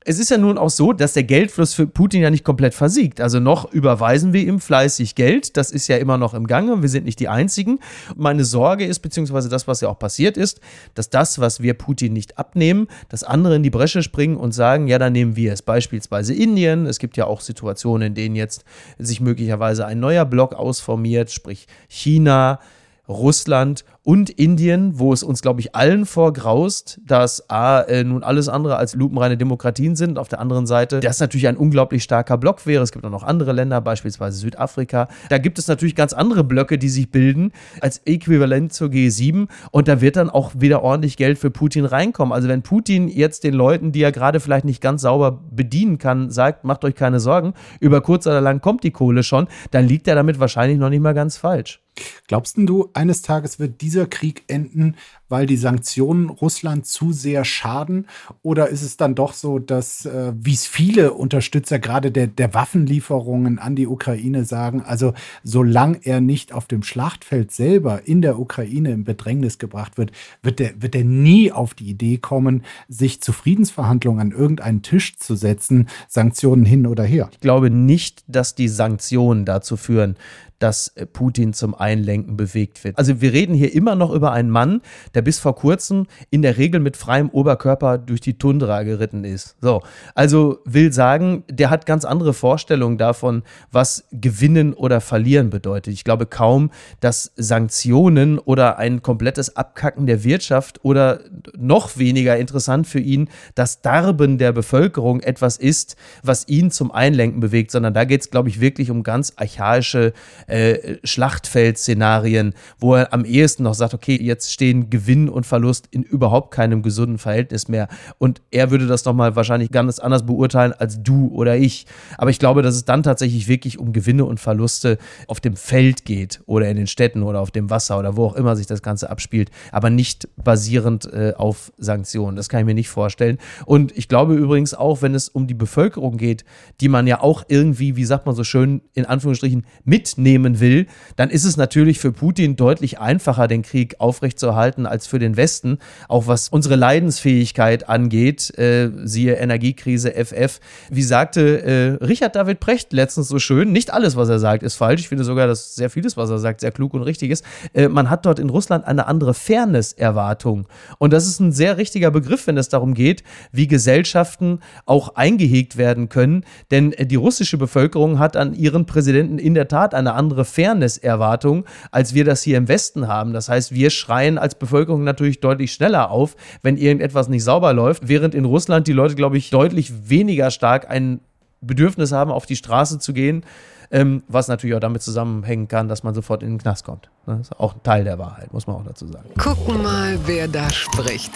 [0.08, 3.20] es ist ja nun auch so, dass der Geldfluss für Putin ja nicht komplett versiegt.
[3.20, 5.56] Also noch überweisen wir ihm fleißig Geld.
[5.56, 6.80] Das ist ja immer noch im Gange.
[6.80, 7.80] Wir sind nicht die Einzigen.
[8.14, 10.60] Meine Sorge ist, beziehungsweise das, was ja auch passiert ist,
[10.94, 14.86] dass das, was wir Putin nicht abnehmen, dass andere in die Bresche springen und sagen,
[14.86, 15.62] ja, dann nehmen wir es.
[15.62, 16.86] Beispielsweise Indien.
[16.86, 18.64] Es gibt ja auch Situationen, in denen jetzt
[18.98, 22.60] sich möglicherweise ein neuer Block ausformiert, sprich China,
[23.08, 28.48] Russland und Indien, wo es uns, glaube ich, allen vorgraust, dass A, äh, nun alles
[28.48, 30.16] andere als lupenreine Demokratien sind.
[30.16, 32.84] Auf der anderen Seite, das natürlich ein unglaublich starker Block wäre.
[32.84, 35.08] Es gibt auch noch andere Länder, beispielsweise Südafrika.
[35.28, 39.48] Da gibt es natürlich ganz andere Blöcke, die sich bilden als Äquivalent zur G7.
[39.72, 42.32] Und da wird dann auch wieder ordentlich Geld für Putin reinkommen.
[42.32, 46.30] Also wenn Putin jetzt den Leuten, die er gerade vielleicht nicht ganz sauber bedienen kann,
[46.30, 50.06] sagt, macht euch keine Sorgen, über kurz oder lang kommt die Kohle schon, dann liegt
[50.06, 51.80] er damit wahrscheinlich noch nicht mal ganz falsch.
[52.28, 54.96] Glaubst du, eines Tages wird dieser Krieg enden,
[55.28, 58.06] weil die Sanktionen Russland zu sehr schaden?
[58.42, 62.54] Oder ist es dann doch so, dass, äh, wie es viele Unterstützer gerade der, der
[62.54, 68.38] Waffenlieferungen an die Ukraine sagen, also solange er nicht auf dem Schlachtfeld selber in der
[68.38, 73.20] Ukraine in Bedrängnis gebracht wird, wird er wird der nie auf die Idee kommen, sich
[73.20, 77.28] zu Friedensverhandlungen an irgendeinen Tisch zu setzen, Sanktionen hin oder her?
[77.32, 80.16] Ich glaube nicht, dass die Sanktionen dazu führen,
[80.58, 82.98] dass äh, Putin zum Einlenken bewegt wird.
[82.98, 84.80] Also wir reden hier immer noch über einen Mann,
[85.14, 89.56] der bis vor kurzem in der Regel mit freiem Oberkörper durch die Tundra geritten ist.
[89.60, 89.82] So,
[90.14, 95.92] also will sagen, der hat ganz andere Vorstellungen davon, was gewinnen oder verlieren bedeutet.
[95.92, 101.20] Ich glaube kaum, dass Sanktionen oder ein komplettes Abkacken der Wirtschaft oder
[101.56, 107.40] noch weniger interessant für ihn das Darben der Bevölkerung etwas ist, was ihn zum Einlenken
[107.40, 110.12] bewegt, sondern da geht es, glaube ich, wirklich um ganz archaische
[110.46, 116.02] äh, Schlachtfeldszenarien, wo er am ehesten noch sagt, okay, jetzt stehen Gewinn und Verlust in
[116.02, 117.88] überhaupt keinem gesunden Verhältnis mehr.
[118.18, 121.86] Und er würde das nochmal wahrscheinlich ganz anders beurteilen als du oder ich.
[122.18, 126.04] Aber ich glaube, dass es dann tatsächlich wirklich um Gewinne und Verluste auf dem Feld
[126.04, 128.82] geht oder in den Städten oder auf dem Wasser oder wo auch immer sich das
[128.82, 132.36] Ganze abspielt, aber nicht basierend äh, auf Sanktionen.
[132.36, 133.38] Das kann ich mir nicht vorstellen.
[133.64, 136.44] Und ich glaube übrigens auch, wenn es um die Bevölkerung geht,
[136.80, 140.86] die man ja auch irgendwie, wie sagt man so schön, in Anführungsstrichen mitnehmen nehmen will,
[141.16, 145.78] dann ist es natürlich für Putin deutlich einfacher, den Krieg aufrechtzuerhalten als für den Westen.
[146.08, 150.60] Auch was unsere Leidensfähigkeit angeht, äh, siehe Energiekrise FF.
[150.90, 151.62] Wie sagte
[152.00, 155.00] äh, Richard David Precht letztens so schön, nicht alles, was er sagt, ist falsch.
[155.00, 157.44] Ich finde sogar, dass sehr vieles, was er sagt, sehr klug und richtig ist.
[157.72, 160.66] Äh, man hat dort in Russland eine andere Fairness-Erwartung.
[160.98, 163.22] Und das ist ein sehr richtiger Begriff, wenn es darum geht,
[163.52, 166.44] wie Gesellschaften auch eingehegt werden können.
[166.70, 170.44] Denn äh, die russische Bevölkerung hat an ihren Präsidenten in der Tat eine andere andere
[170.44, 173.32] Fairness-Erwartung, als wir das hier im Westen haben.
[173.32, 178.08] Das heißt, wir schreien als Bevölkerung natürlich deutlich schneller auf, wenn irgendetwas nicht sauber läuft,
[178.08, 181.20] während in Russland die Leute, glaube ich, deutlich weniger stark ein
[181.60, 183.44] Bedürfnis haben, auf die Straße zu gehen.
[183.92, 187.08] Ähm, was natürlich auch damit zusammenhängen kann, dass man sofort in den Knast kommt.
[187.24, 189.28] Das ist auch ein Teil der Wahrheit, muss man auch dazu sagen.
[189.38, 191.30] Gucken mal, wer da spricht.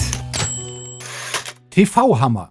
[1.70, 2.50] TV-Hammer.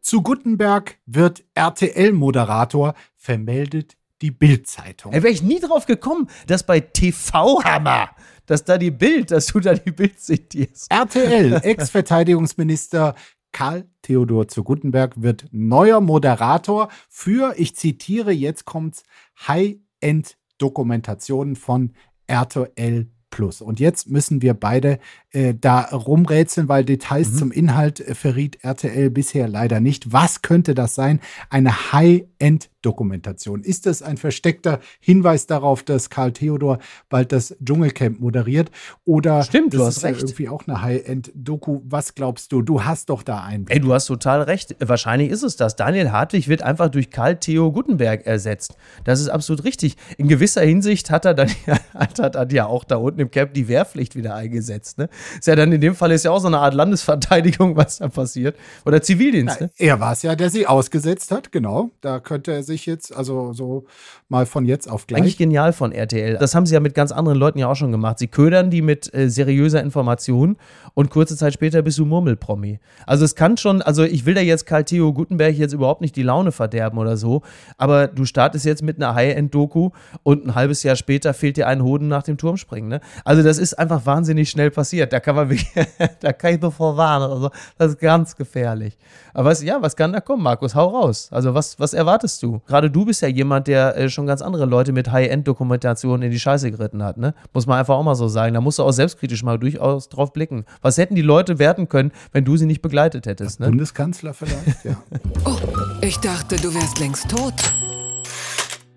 [0.00, 5.12] Zu Guttenberg wird RTL-Moderator, vermeldet die Bild-Zeitung.
[5.12, 8.10] Da wäre ich nie drauf gekommen, dass bei TV-Hammer,
[8.46, 10.90] dass da die Bild, dass du da die Bild zitierst.
[10.90, 13.14] RTL, Ex-Verteidigungsminister
[13.52, 19.04] Karl Theodor zu Guttenberg wird neuer Moderator für, ich zitiere, jetzt kommt's,
[19.46, 21.92] High-End-Dokumentationen von
[22.26, 23.60] RTL Plus.
[23.60, 25.00] Und jetzt müssen wir beide
[25.30, 27.36] äh, da rumrätseln, weil Details mhm.
[27.36, 30.12] zum Inhalt äh, verriet RTL bisher leider nicht.
[30.12, 31.18] Was könnte das sein?
[31.50, 33.62] Eine High-End High-End-Dokumentation?
[33.62, 38.70] Ist das ein versteckter Hinweis darauf, dass Karl Theodor bald das Dschungelcamp moderiert?
[39.04, 40.22] Oder Stimmt, das du hast ist recht.
[40.22, 41.80] irgendwie auch eine High-End-Doku?
[41.84, 42.62] Was glaubst du?
[42.62, 43.66] Du hast doch da einen.
[43.68, 44.76] Ey, du hast total recht.
[44.80, 45.76] Wahrscheinlich ist es das.
[45.76, 48.76] Daniel Hartwig wird einfach durch Karl Theo Gutenberg ersetzt.
[49.04, 49.96] Das ist absolut richtig.
[50.18, 53.30] In gewisser Hinsicht hat er dann ja, hat er dann ja auch da unten im
[53.30, 54.98] Camp die Wehrpflicht wieder eingesetzt.
[54.98, 55.08] Ne?
[55.38, 58.08] Ist ja dann in dem Fall ist ja auch so eine Art Landesverteidigung, was da
[58.08, 58.56] passiert.
[58.84, 59.60] Oder Zivildienst.
[59.60, 59.70] Ne?
[59.78, 61.90] Er war es ja, der sie ausgesetzt hat, genau.
[62.00, 63.86] Da könnte er sich jetzt, also so
[64.28, 65.20] mal von jetzt auf gleich.
[65.20, 66.36] Eigentlich genial von RTL.
[66.38, 68.18] Das haben sie ja mit ganz anderen Leuten ja auch schon gemacht.
[68.18, 70.56] Sie ködern die mit äh, seriöser Information
[70.94, 72.80] und kurze Zeit später bist du Murmelpromi.
[73.06, 76.16] Also es kann schon, also ich will da jetzt Karl Theo Gutenberg jetzt überhaupt nicht
[76.16, 77.42] die Laune verderben oder so,
[77.78, 79.90] aber du startest jetzt mit einer High-End-Doku
[80.22, 82.88] und ein halbes Jahr später fehlt dir ein Hoden nach dem Turmspringen.
[82.88, 83.00] Ne?
[83.24, 85.12] Also das ist einfach wahnsinnig schnell passiert.
[85.12, 85.72] Da kann man wirklich,
[86.20, 87.30] da kann ich nur vorwarnen.
[87.30, 88.96] Also das ist ganz gefährlich.
[89.32, 90.74] Aber was, ja, was kann da kommen, Markus?
[90.74, 91.28] Hau raus.
[91.30, 92.60] Also was, was erwartest du?
[92.66, 96.38] Gerade du bist ja jemand, der äh, schon ganz andere Leute mit High-End-Dokumentationen in die
[96.38, 97.18] Scheiße geritten hat.
[97.18, 97.34] Ne?
[97.52, 98.54] Muss man einfach auch mal so sagen.
[98.54, 100.64] Da musst du auch selbstkritisch mal durchaus drauf blicken.
[100.80, 103.60] Was hätten die Leute werden können, wenn du sie nicht begleitet hättest?
[103.60, 103.66] Ne?
[103.66, 104.96] Bundeskanzler vielleicht, ja.
[105.44, 105.58] Oh,
[106.00, 107.54] ich dachte, du wärst längst tot.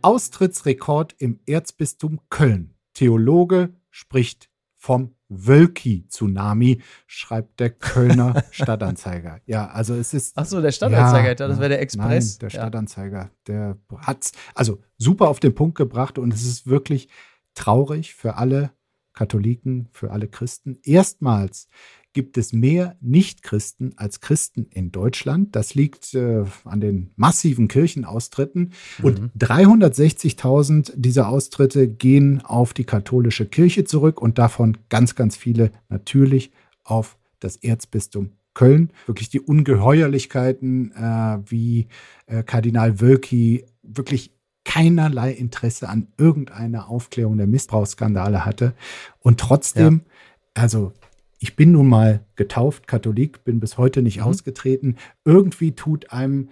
[0.01, 2.73] Austrittsrekord im Erzbistum Köln.
[2.93, 9.39] Theologe spricht vom Wölki-Tsunami, schreibt der Kölner Stadtanzeiger.
[9.45, 10.37] Ja, also es ist.
[10.37, 12.33] Ach so, der Stadtanzeiger, ja, das wäre der Express.
[12.33, 17.09] Nein, der Stadtanzeiger, der hat's also super auf den Punkt gebracht und es ist wirklich
[17.53, 18.71] traurig für alle
[19.13, 20.77] Katholiken, für alle Christen.
[20.83, 21.67] Erstmals
[22.17, 25.55] gibt es mehr Nichtchristen als Christen in Deutschland.
[25.55, 28.73] Das liegt äh, an den massiven Kirchenaustritten.
[29.03, 29.29] Und Mhm.
[29.37, 36.51] 360.000 dieser Austritte gehen auf die katholische Kirche zurück und davon ganz, ganz viele natürlich
[36.83, 38.89] auf das Erzbistum Köln.
[39.05, 41.85] Wirklich die Ungeheuerlichkeiten, äh, wie
[42.25, 44.31] äh, Kardinal Wölki wirklich
[44.65, 48.73] keinerlei Interesse an irgendeiner Aufklärung der Missbrauchsskandale hatte.
[49.19, 50.01] Und trotzdem,
[50.55, 50.93] also
[51.39, 54.23] ich bin nun mal getauft, Katholik, bin bis heute nicht Mhm.
[54.23, 54.95] ausgetreten.
[55.25, 56.49] Irgendwie tut einem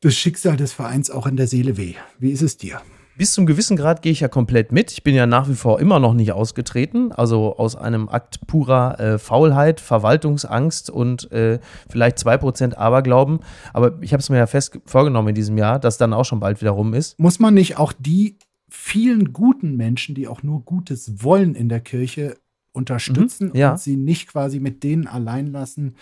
[0.00, 1.94] das Schicksal des Vereins auch in der Seele weh.
[2.18, 2.80] Wie ist es dir?
[3.16, 4.92] Bis zum gewissen Grad gehe ich ja komplett mit.
[4.92, 7.10] Ich bin ja nach wie vor immer noch nicht ausgetreten.
[7.10, 11.58] Also aus einem Akt purer äh, Faulheit, Verwaltungsangst und äh,
[11.90, 13.40] vielleicht 2% Aberglauben.
[13.72, 16.38] Aber ich habe es mir ja fest vorgenommen in diesem Jahr, dass dann auch schon
[16.38, 17.18] bald wieder rum ist.
[17.18, 21.80] Muss man nicht auch die vielen guten Menschen, die auch nur Gutes wollen in der
[21.80, 22.36] Kirche,
[22.72, 23.70] unterstützen Mhm, ja.
[23.72, 25.96] und sie nicht quasi mit denen allein lassen,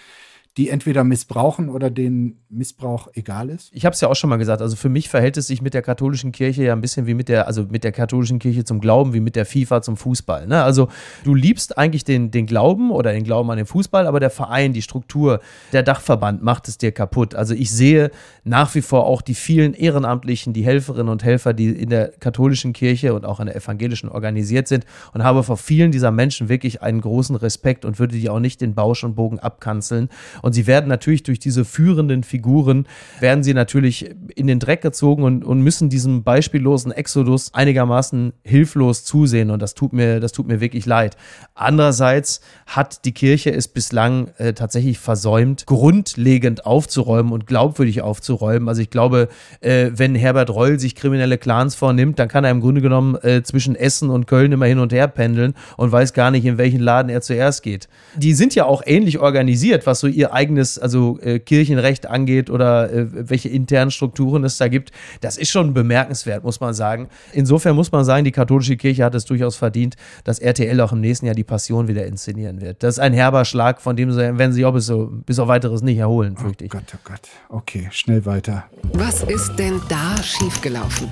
[0.57, 3.69] die entweder missbrauchen oder denen Missbrauch egal ist?
[3.73, 5.75] Ich habe es ja auch schon mal gesagt, also für mich verhält es sich mit
[5.75, 8.81] der katholischen Kirche ja ein bisschen wie mit der, also mit der katholischen Kirche zum
[8.81, 10.47] Glauben, wie mit der FIFA zum Fußball.
[10.47, 10.63] Ne?
[10.63, 10.89] Also
[11.25, 14.73] du liebst eigentlich den, den Glauben oder den Glauben an den Fußball, aber der Verein,
[14.73, 15.41] die Struktur,
[15.73, 17.35] der Dachverband macht es dir kaputt.
[17.35, 18.11] Also ich sehe
[18.45, 22.73] nach wie vor auch die vielen Ehrenamtlichen, die Helferinnen und Helfer, die in der katholischen
[22.73, 26.81] Kirche und auch in der evangelischen organisiert sind und habe vor vielen dieser Menschen wirklich
[26.81, 30.09] einen großen Respekt und würde die auch nicht den Bausch und Bogen abkanzeln.
[30.47, 32.87] Und sie werden natürlich durch diese führenden Figuren,
[33.19, 39.05] werden sie natürlich in den Dreck gezogen und, und müssen diesem beispiellosen Exodus einigermaßen hilflos
[39.05, 39.51] zusehen.
[39.51, 41.17] Und das tut mir, das tut mir wirklich leid.
[41.57, 48.69] Andererseits hat die Kirche es bislang äh, tatsächlich versäumt, grundlegend aufzuräumen und glaubwürdig aufzuräumen.
[48.69, 49.29] Also ich glaube,
[49.63, 53.43] äh, wenn Herbert Reul sich kriminelle Clans vornimmt, dann kann er im Grunde genommen äh,
[53.43, 56.83] zwischen Essen und Köln immer hin und her pendeln und weiß gar nicht, in welchen
[56.83, 57.89] Laden er zuerst geht.
[58.15, 62.93] Die sind ja auch ähnlich organisiert, was so ihr eigenes, also äh, Kirchenrecht angeht oder
[62.93, 64.93] äh, welche internen Strukturen es da gibt.
[65.23, 67.09] Das ist schon bemerkenswert, muss man sagen.
[67.33, 71.01] Insofern muss man sagen, die katholische Kirche hat es durchaus verdient, dass RTL auch im
[71.01, 72.83] nächsten Jahr die Passion wieder inszenieren wird.
[72.83, 75.49] Das ist ein herber Schlag, von dem sie, werden sie auch bis, so, bis auf
[75.49, 76.71] weiteres nicht erholen, fürchte Oh ich.
[76.71, 77.21] Gott, oh Gott.
[77.49, 78.65] Okay, schnell weiter.
[78.93, 81.11] Was ist denn da schiefgelaufen?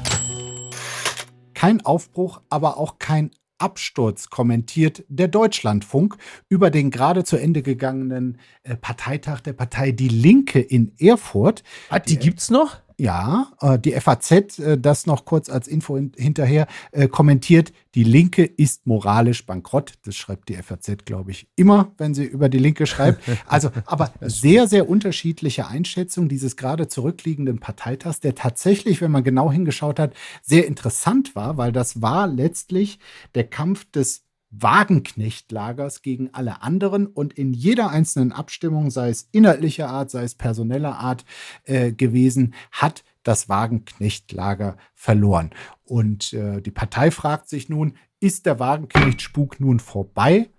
[1.55, 6.17] Kein Aufbruch, aber auch kein Absturz kommentiert der Deutschlandfunk
[6.49, 11.63] über den gerade zu Ende gegangenen äh, Parteitag der Partei Die Linke in Erfurt.
[11.89, 12.81] Ah, die gibt's noch?
[12.99, 18.05] Ja, äh, die FAZ, äh, das noch kurz als Info hin hinterher, äh, kommentiert, die
[18.05, 19.95] Linke ist moralisch bankrott.
[20.05, 23.23] Das schreibt die FAZ, glaube ich, immer, wenn sie über die Linke schreibt.
[23.47, 29.53] Also, aber sehr, sehr unterschiedliche Einschätzungen dieses gerade zurückliegenden Parteitags, der tatsächlich, wenn man genau
[29.53, 32.99] hingeschaut hat, sehr interessant war, weil das war letztlich
[33.35, 34.25] der Kampf des
[34.59, 40.35] Wagenknechtlagers gegen alle anderen und in jeder einzelnen Abstimmung, sei es inhaltlicher Art, sei es
[40.35, 41.25] personeller Art
[41.65, 45.51] äh, gewesen, hat das Wagenknechtlager verloren.
[45.85, 50.51] Und äh, die Partei fragt sich nun, ist der Wagenknechtspuk nun vorbei?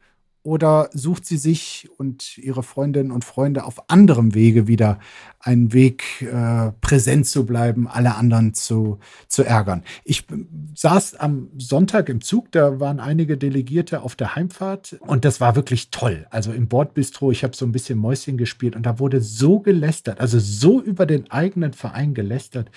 [0.43, 4.99] Oder sucht sie sich und ihre Freundinnen und Freunde auf anderem Wege wieder
[5.45, 9.83] einen Weg, äh, präsent zu bleiben, alle anderen zu, zu ärgern.
[10.03, 10.25] Ich
[10.73, 15.55] saß am Sonntag im Zug, da waren einige Delegierte auf der Heimfahrt und das war
[15.55, 16.25] wirklich toll.
[16.31, 20.19] Also im Bordbistro, ich habe so ein bisschen Mäuschen gespielt und da wurde so gelästert,
[20.19, 22.71] also so über den eigenen Verein gelästert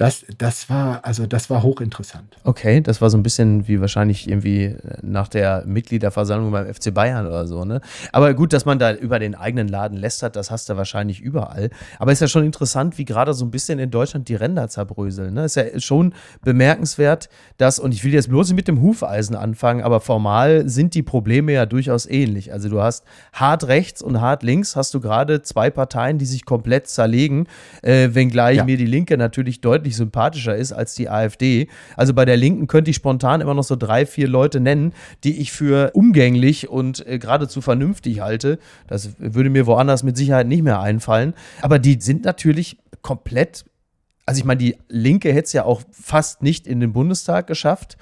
[0.00, 2.38] das, das war, also das war hochinteressant.
[2.44, 7.26] Okay, das war so ein bisschen wie wahrscheinlich irgendwie nach der Mitgliederversammlung beim FC Bayern
[7.26, 7.82] oder so, ne?
[8.10, 11.68] Aber gut, dass man da über den eigenen Laden lästert, das hast du wahrscheinlich überall.
[11.98, 15.34] Aber ist ja schon interessant, wie gerade so ein bisschen in Deutschland die Ränder zerbröseln.
[15.34, 15.44] Ne?
[15.44, 19.82] Ist ja schon bemerkenswert, dass, und ich will jetzt bloß nicht mit dem Hufeisen anfangen,
[19.82, 22.52] aber formal sind die Probleme ja durchaus ähnlich.
[22.52, 26.44] Also du hast hart rechts und hart links, hast du gerade zwei Parteien, die sich
[26.44, 27.46] komplett zerlegen,
[27.82, 28.64] äh, wenngleich ja.
[28.64, 31.68] mir die Linke natürlich deutlich sympathischer ist als die AfD.
[31.96, 34.92] Also bei der Linken könnte ich spontan immer noch so drei, vier Leute nennen,
[35.24, 38.58] die ich für umgänglich und äh, geradezu vernünftig halte.
[38.86, 41.34] Das würde mir woanders mit Sicherheit nicht mehr einfallen.
[41.62, 43.64] Aber die sind natürlich komplett
[44.30, 47.96] also ich meine, die Linke hätte es ja auch fast nicht in den Bundestag geschafft.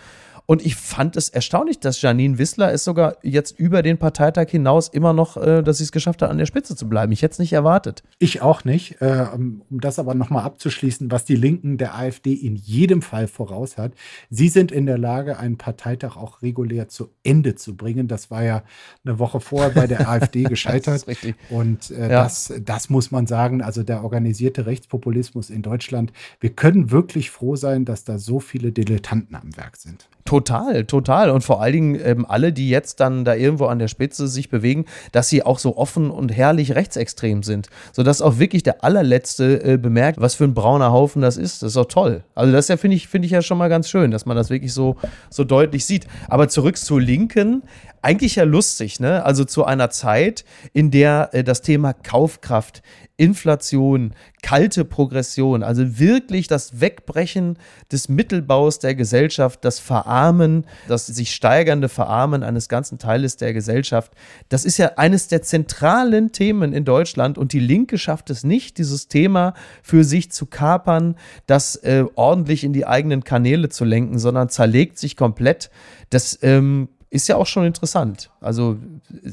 [0.50, 4.88] Und ich fand es erstaunlich, dass Janine Wissler es sogar jetzt über den Parteitag hinaus
[4.88, 7.12] immer noch, äh, dass sie es geschafft hat, an der Spitze zu bleiben.
[7.12, 8.02] Ich hätte es nicht erwartet.
[8.18, 9.02] Ich auch nicht.
[9.02, 13.76] Äh, um das aber nochmal abzuschließen, was die Linken der AfD in jedem Fall voraus
[13.76, 13.92] hat.
[14.30, 18.08] Sie sind in der Lage, einen Parteitag auch regulär zu Ende zu bringen.
[18.08, 18.62] Das war ja
[19.04, 21.04] eine Woche vorher bei der AfD gescheitert.
[21.50, 22.22] Und äh, ja.
[22.22, 23.60] das, das muss man sagen.
[23.60, 26.10] Also der organisierte Rechtspopulismus in Deutschland.
[26.40, 30.08] Wir können wirklich froh sein, dass da so viele Dilettanten am Werk sind.
[30.24, 31.30] Total, total.
[31.30, 34.48] Und vor allen Dingen ähm, alle, die jetzt dann da irgendwo an der Spitze sich
[34.48, 37.68] bewegen, dass sie auch so offen und herrlich rechtsextrem sind.
[37.92, 41.62] Sodass auch wirklich der allerletzte äh, bemerkt, was für ein brauner Haufen das ist.
[41.62, 42.22] Das ist auch toll.
[42.34, 44.50] Also das ja, finde ich, finde ich ja schon mal ganz schön, dass man das
[44.50, 44.96] wirklich so,
[45.30, 46.06] so deutlich sieht.
[46.28, 47.62] Aber zurück zur Linken,
[48.02, 49.24] eigentlich ja lustig, ne?
[49.24, 52.82] Also zu einer Zeit, in der äh, das Thema Kaufkraft
[53.18, 57.58] Inflation, kalte Progression, also wirklich das Wegbrechen
[57.90, 64.12] des Mittelbaus der Gesellschaft, das Verarmen, das sich steigernde Verarmen eines ganzen Teiles der Gesellschaft,
[64.48, 68.78] das ist ja eines der zentralen Themen in Deutschland und die Linke schafft es nicht,
[68.78, 74.20] dieses Thema für sich zu kapern, das äh, ordentlich in die eigenen Kanäle zu lenken,
[74.20, 75.70] sondern zerlegt sich komplett.
[76.10, 78.30] Das ähm, ist ja auch schon interessant.
[78.40, 78.78] Also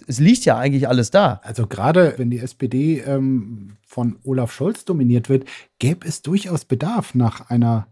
[0.07, 1.41] es liegt ja eigentlich alles da.
[1.43, 5.45] Also gerade wenn die SPD ähm, von Olaf Scholz dominiert wird,
[5.79, 7.87] gäbe es durchaus Bedarf nach einer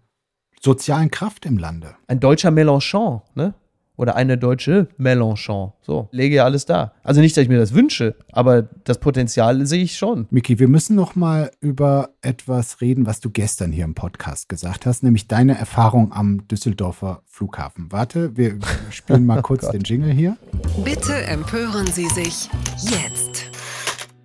[0.61, 1.95] sozialen Kraft im Lande.
[2.07, 3.53] Ein deutscher Mélenchon, ne?
[3.95, 5.73] Oder eine deutsche Mélenchon.
[5.81, 6.93] So, lege ja alles da.
[7.03, 10.27] Also nicht, dass ich mir das wünsche, aber das Potenzial sehe ich schon.
[10.31, 14.85] Miki, wir müssen noch mal über etwas reden, was du gestern hier im Podcast gesagt
[14.85, 17.91] hast, nämlich deine Erfahrung am Düsseldorfer Flughafen.
[17.91, 18.57] Warte, wir
[18.89, 20.37] spielen mal kurz oh den Jingle hier.
[20.83, 22.49] Bitte empören Sie sich
[22.81, 23.49] jetzt.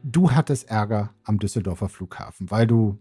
[0.02, 2.98] Du hattest Ärger am Düsseldorfer Flughafen, weil du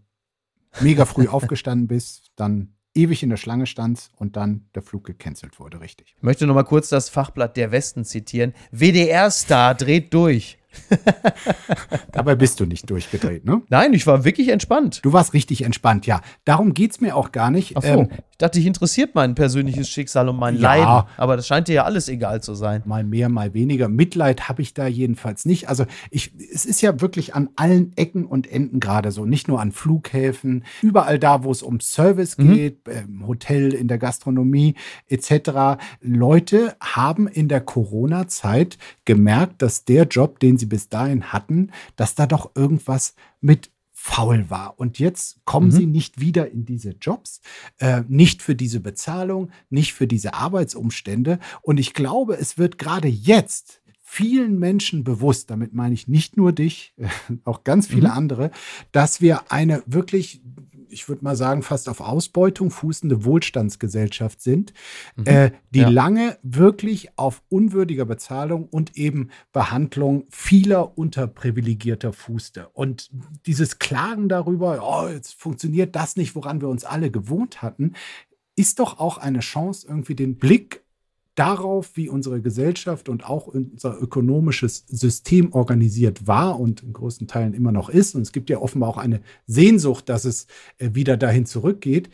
[0.82, 5.60] mega früh aufgestanden bist, dann ewig in der Schlange stand und dann der Flug gecancelt
[5.60, 6.16] wurde, richtig.
[6.18, 8.54] Ich möchte noch mal kurz das Fachblatt der Westen zitieren.
[8.72, 10.58] WDR-Star dreht durch.
[12.12, 13.62] Dabei bist du nicht durchgedreht, ne?
[13.70, 15.00] Nein, ich war wirklich entspannt.
[15.04, 16.22] Du warst richtig entspannt, ja.
[16.46, 17.76] Darum geht es mir auch gar nicht.
[17.78, 17.88] Ach so.
[17.88, 21.10] Ähm, ich dachte, dich interessiert mein persönliches Schicksal und mein ja, Leiden.
[21.18, 22.84] Aber das scheint dir ja alles egal zu sein.
[22.86, 23.90] Mal mehr, mal weniger.
[23.90, 25.70] Mitleid habe ich da jedenfalls nicht.
[25.70, 29.26] Also ich, es ist ja wirklich an allen Ecken und Enden gerade so.
[29.26, 32.54] Nicht nur an Flughäfen, überall da, wo es um Service mhm.
[32.54, 34.76] geht, im Hotel, in der Gastronomie
[35.08, 35.80] etc.
[36.02, 42.16] Leute haben in der Corona-Zeit gemerkt, dass der Job, den sie bis dahin hatten, dass
[42.16, 44.80] da doch irgendwas mit faul war.
[44.80, 45.72] Und jetzt kommen mhm.
[45.72, 47.42] sie nicht wieder in diese Jobs,
[47.80, 51.40] äh, nicht für diese Bezahlung, nicht für diese Arbeitsumstände.
[51.62, 56.54] Und ich glaube, es wird gerade jetzt vielen Menschen bewusst, damit meine ich nicht nur
[56.54, 56.94] dich,
[57.44, 58.14] auch ganz viele mhm.
[58.14, 58.52] andere,
[58.92, 60.42] dass wir eine wirklich
[60.98, 64.74] ich würde mal sagen, fast auf Ausbeutung fußende Wohlstandsgesellschaft sind,
[65.16, 65.26] mhm.
[65.26, 65.90] äh, die ja.
[65.90, 72.70] lange wirklich auf unwürdiger Bezahlung und eben Behandlung vieler unterprivilegierter fußte.
[72.70, 73.12] Und
[73.46, 77.94] dieses Klagen darüber, oh, jetzt funktioniert das nicht, woran wir uns alle gewohnt hatten,
[78.56, 80.84] ist doch auch eine Chance, irgendwie den Blick
[81.38, 87.54] darauf, wie unsere Gesellschaft und auch unser ökonomisches System organisiert war und in großen Teilen
[87.54, 88.16] immer noch ist.
[88.16, 90.48] Und es gibt ja offenbar auch eine Sehnsucht, dass es
[90.80, 92.10] äh, wieder dahin zurückgeht,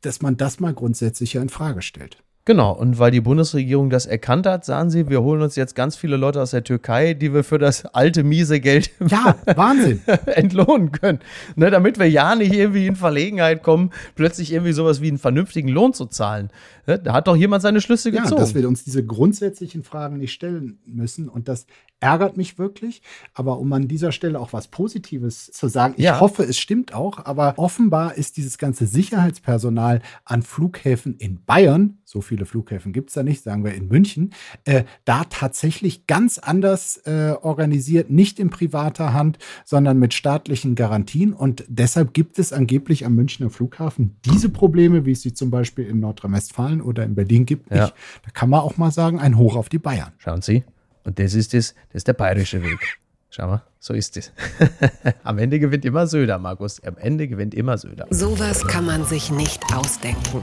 [0.00, 2.24] dass man das mal grundsätzlich ja in Frage stellt.
[2.44, 5.94] Genau, und weil die Bundesregierung das erkannt hat, sagen sie, wir holen uns jetzt ganz
[5.94, 10.00] viele Leute aus der Türkei, die wir für das alte, miese Geld ja, Wahnsinn.
[10.26, 11.20] entlohnen können.
[11.54, 15.68] Ne, damit wir ja nicht irgendwie in Verlegenheit kommen, plötzlich irgendwie sowas wie einen vernünftigen
[15.68, 16.50] Lohn zu zahlen.
[16.88, 18.30] Ne, da hat doch jemand seine Schlüsse gezogen.
[18.30, 21.66] Ja, dass wir uns diese grundsätzlichen Fragen nicht stellen müssen und dass
[22.02, 23.00] ärgert mich wirklich.
[23.32, 26.20] Aber um an dieser Stelle auch was Positives zu sagen, ich Ja.
[26.20, 32.20] hoffe, es stimmt auch, aber offenbar ist dieses ganze Sicherheitspersonal an Flughäfen in Bayern, so
[32.20, 34.34] viele Flughäfen gibt es da nicht, sagen wir in München,
[34.64, 41.32] äh, da tatsächlich ganz anders äh, organisiert, nicht in privater Hand, sondern mit staatlichen Garantien.
[41.32, 45.86] Und deshalb gibt es angeblich am Münchner Flughafen diese Probleme, wie es sie zum Beispiel
[45.86, 47.84] in Nordrhein-Westfalen oder in Berlin gibt, Ja.
[47.84, 47.94] nicht.
[48.24, 50.12] Da kann man auch mal sagen, ein Hoch auf die Bayern.
[50.18, 50.64] Schauen Sie.
[51.04, 52.98] Und das ist das, das ist der bayerische Weg.
[53.30, 54.30] Schau mal, so ist es.
[55.24, 56.82] Am Ende gewinnt immer Söder, Markus.
[56.84, 58.06] Am Ende gewinnt immer Söder.
[58.10, 60.42] Sowas kann man sich nicht ausdenken.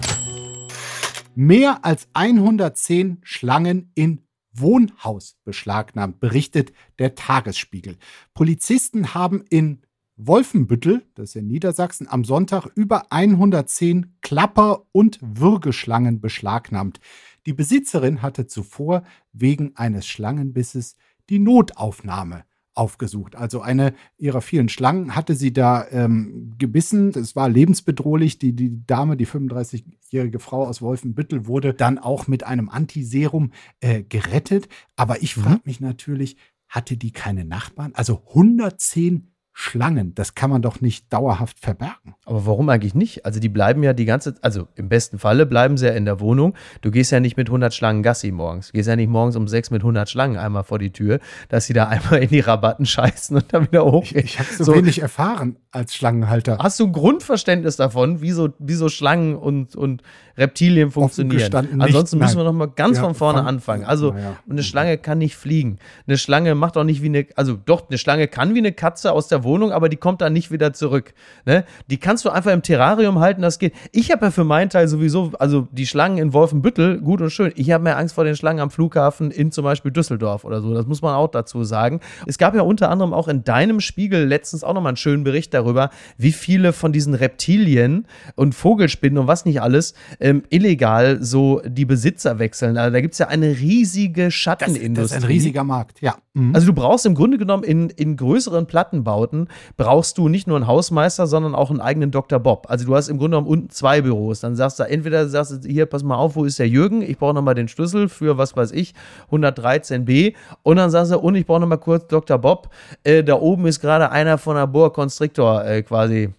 [1.36, 4.22] Mehr als 110 Schlangen in
[4.54, 7.98] Wohnhaus beschlagnahmt, berichtet der Tagesspiegel.
[8.34, 9.82] Polizisten haben in
[10.22, 17.00] Wolfenbüttel, das ist in Niedersachsen, am Sonntag über 110 Klapper- und Würgeschlangen beschlagnahmt.
[17.46, 20.98] Die Besitzerin hatte zuvor wegen eines Schlangenbisses
[21.30, 23.38] die Notaufnahme aufgesucht.
[23.38, 27.10] Also eine ihrer vielen Schlangen hatte sie da ähm, gebissen.
[27.10, 28.40] Es war lebensbedrohlich.
[28.40, 34.04] Die, die Dame, die 35-jährige Frau aus Wolfenbüttel, wurde dann auch mit einem Antiserum äh,
[34.04, 34.68] gerettet.
[34.98, 36.36] Aber ich frage mich natürlich,
[36.68, 37.94] hatte die keine Nachbarn?
[37.96, 39.29] Also 110
[39.62, 42.16] Schlangen, das kann man doch nicht dauerhaft verbergen.
[42.24, 43.26] Aber warum eigentlich nicht?
[43.26, 46.22] Also die bleiben ja die ganze, also im besten Falle bleiben sie ja in der
[46.22, 46.56] Wohnung.
[46.80, 48.68] Du gehst ja nicht mit 100 Schlangen Gassi morgens.
[48.68, 51.66] Du gehst ja nicht morgens um sechs mit 100 Schlangen einmal vor die Tür, dass
[51.66, 54.24] sie da einmal in die Rabatten scheißen und dann wieder Ich, hochgehen.
[54.24, 56.58] ich habe so, wenig erfahren als Schlangenhalter.
[56.60, 60.04] Hast du ein Grundverständnis davon, wie so, wie so Schlangen und, und
[60.40, 61.54] Reptilien funktionieren?
[61.80, 62.46] Ansonsten nicht, müssen wir nein.
[62.46, 63.84] noch mal ganz Ja, von vorne fang- anfangen.
[63.86, 64.38] Also naja.
[64.50, 65.78] eine Schlange kann nicht fliegen.
[66.08, 69.12] Eine Schlange macht auch nicht wie eine, also doch, eine Schlange kann wie eine Katze
[69.12, 71.14] aus der Wohnung, aber die kommt dann nicht wieder zurück.
[71.46, 71.66] Ne?
[71.90, 73.74] Die kannst du einfach im Terrarium halten, das geht.
[73.92, 77.52] Ich habe ja für meinen Teil sowieso, also die Schlangen in Wolfenbüttel, gut und schön.
[77.56, 80.74] Ich habe mehr Angst vor den Schlangen am Flughafen in zum Beispiel Düsseldorf oder so.
[80.74, 82.00] Das muss man auch dazu sagen.
[82.26, 85.54] Es gab ja unter anderem auch in deinem Spiegel letztens auch nochmal einen schönen Bericht
[85.54, 89.94] darüber, wie viele von diesen Reptilien und Vogelspinnen und was nicht alles
[90.30, 92.78] ähm, illegal so die Besitzer wechseln.
[92.78, 94.94] Also da gibt es ja eine riesige Das, Schattenindustrie.
[94.94, 96.16] das ist ein riesiger Markt, ja.
[96.34, 96.54] Mhm.
[96.54, 100.68] Also du brauchst im Grunde genommen in, in größeren Plattenbauten brauchst du nicht nur einen
[100.68, 102.40] Hausmeister, sondern auch einen eigenen Dr.
[102.40, 102.68] Bob.
[102.70, 104.42] Also du hast im Grunde genommen unten zwei Büros.
[104.42, 107.02] Dann sagst du, entweder sagst du, hier, pass mal auf, wo ist der Jürgen?
[107.02, 108.94] Ich brauche nochmal den Schlüssel für, was weiß ich,
[109.32, 110.34] 113b.
[110.64, 112.38] Und dann sagst du, und ich brauche nochmal kurz Dr.
[112.38, 112.70] Bob.
[113.04, 116.30] Äh, da oben ist gerade einer von der Boa Constrictor äh, quasi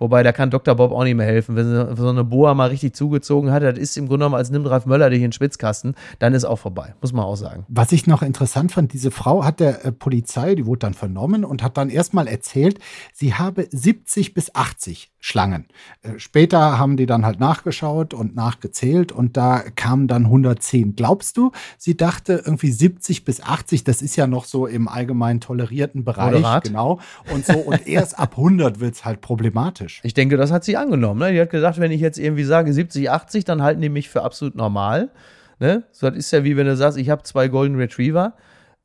[0.00, 0.74] Wobei, da kann Dr.
[0.74, 1.56] Bob auch nicht mehr helfen.
[1.56, 4.66] Wenn so eine Boa mal richtig zugezogen hat, das ist im Grunde genommen, als nimmt
[4.66, 6.94] Ralf Möller dich in den Schwitzkasten, dann ist auch vorbei.
[7.02, 7.66] Muss man auch sagen.
[7.68, 11.44] Was ich noch interessant fand, diese Frau hat der äh, Polizei, die wurde dann vernommen
[11.44, 12.78] und hat dann erstmal erzählt,
[13.12, 15.66] sie habe 70 bis 80 Schlangen.
[16.02, 20.96] Äh, später haben die dann halt nachgeschaut und nachgezählt und da kamen dann 110.
[20.96, 25.40] Glaubst du, sie dachte irgendwie 70 bis 80, das ist ja noch so im allgemein
[25.40, 26.64] tolerierten Bereich, Moderat.
[26.64, 27.00] genau.
[27.32, 30.00] Und so und erst ab 100 wird es halt problematisch.
[30.04, 31.20] Ich denke, das hat sie angenommen.
[31.20, 31.32] Ne?
[31.32, 34.22] Die hat gesagt, wenn ich jetzt irgendwie sage 70, 80, dann halten die mich für
[34.22, 35.10] absolut normal.
[35.58, 35.84] Ne?
[35.92, 38.32] So, das ist ja wie wenn du sagst, ich habe zwei Golden Retriever.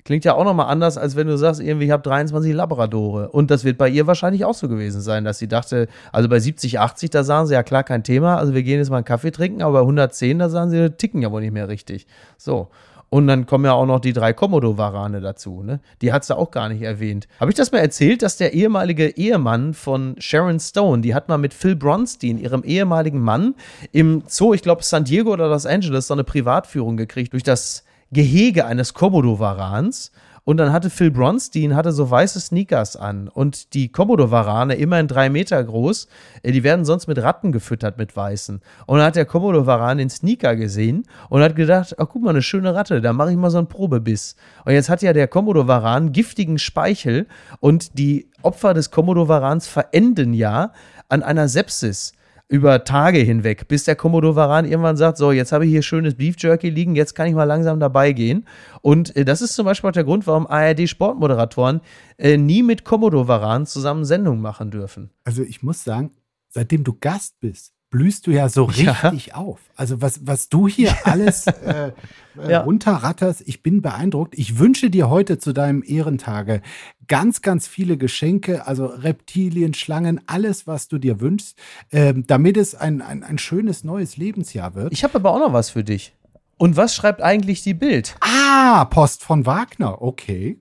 [0.05, 3.29] Klingt ja auch nochmal anders, als wenn du sagst, irgendwie, ich habe 23 Labradore.
[3.29, 6.39] Und das wird bei ihr wahrscheinlich auch so gewesen sein, dass sie dachte, also bei
[6.39, 9.05] 70, 80, da sagen sie ja klar kein Thema, also wir gehen jetzt mal einen
[9.05, 12.05] Kaffee trinken, aber bei 110, da sagen sie, ticken ja wohl nicht mehr richtig.
[12.37, 12.69] So.
[13.09, 15.63] Und dann kommen ja auch noch die drei Komodo-Warane dazu.
[15.63, 15.79] Ne?
[16.03, 17.27] Die hat sie auch gar nicht erwähnt.
[17.39, 21.39] Habe ich das mal erzählt, dass der ehemalige Ehemann von Sharon Stone, die hat mal
[21.39, 23.55] mit Phil Bronstein, ihrem ehemaligen Mann,
[23.91, 27.84] im Zoo, ich glaube San Diego oder Los Angeles, so eine Privatführung gekriegt durch das
[28.11, 30.11] Gehege eines Komodo-Warans.
[30.45, 35.27] Und dann hatte Phil Bronstein hatte so weiße Sneakers an und die Komodo-Warane, immerhin drei
[35.27, 36.07] Meter groß,
[36.43, 38.61] äh, die werden sonst mit Ratten gefüttert, mit weißen.
[38.85, 42.43] Und dann hat der Komodo-Varan den Sneaker gesehen und hat gedacht, ach guck mal, eine
[42.43, 44.35] schöne Ratte, da mache ich mal so einen Probebiss.
[44.65, 47.25] Und jetzt hat ja der Komodo-Varan giftigen Speichel
[47.59, 50.73] und die Opfer des Komodo-Varans verenden ja
[51.09, 52.13] an einer Sepsis
[52.47, 56.35] über Tage hinweg, bis der Komodo-Varan irgendwann sagt, so, jetzt habe ich hier schönes Beef
[56.37, 58.47] Jerky liegen, jetzt kann ich mal langsam dabei gehen.
[58.81, 61.81] Und äh, das ist zum Beispiel auch der Grund, warum ARD-Sportmoderatoren
[62.17, 65.09] äh, nie mit Komodo-Varan zusammen Sendungen machen dürfen.
[65.23, 66.11] Also ich muss sagen,
[66.49, 68.91] seitdem du Gast bist, blühst du ja so Ja.
[68.91, 69.59] richtig auf.
[69.75, 71.91] Also was, was du hier alles äh,
[72.37, 72.61] äh, Ja.
[72.61, 74.37] runterratterst, ich bin beeindruckt.
[74.37, 76.61] Ich wünsche dir heute zu deinem Ehrentage
[77.07, 81.57] ganz, ganz viele Geschenke, also Reptilien, Schlangen, alles, was du dir wünschst,
[81.91, 84.91] ähm, damit es ein, ein, ein schönes neues Lebensjahr wird.
[84.91, 86.13] Ich habe aber auch noch was für dich.
[86.57, 88.15] Und was schreibt eigentlich die Bild?
[88.21, 90.59] ah, Post von Wagner, okay.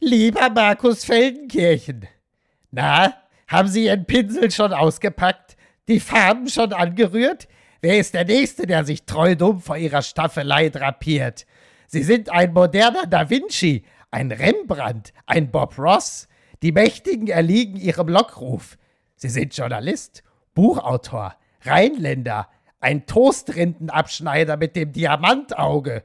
[0.00, 2.06] Lieber Markus Feldenkirchen,
[2.70, 3.14] na,
[3.46, 5.53] haben Sie Ihren Pinsel schon ausgepackt?
[5.86, 7.46] Die Farben schon angerührt?
[7.82, 11.44] Wer ist der Nächste, der sich treu dumm vor Ihrer Staffelei drapiert?
[11.86, 16.26] Sie sind ein moderner Da Vinci, ein Rembrandt, ein Bob Ross.
[16.62, 18.78] Die Mächtigen erliegen ihrem Lockruf.
[19.16, 20.22] Sie sind Journalist,
[20.54, 22.48] Buchautor, Rheinländer,
[22.80, 26.04] ein Toastrindenabschneider mit dem Diamantauge.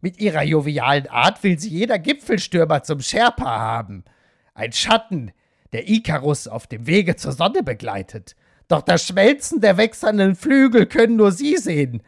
[0.00, 4.04] Mit ihrer jovialen Art will sie jeder Gipfelstürmer zum Sherpa haben.
[4.54, 5.32] Ein Schatten,
[5.72, 8.34] der Ikarus auf dem Wege zur Sonne begleitet.
[8.68, 12.02] Doch das Schmelzen der wechselnden Flügel können nur sie sehen.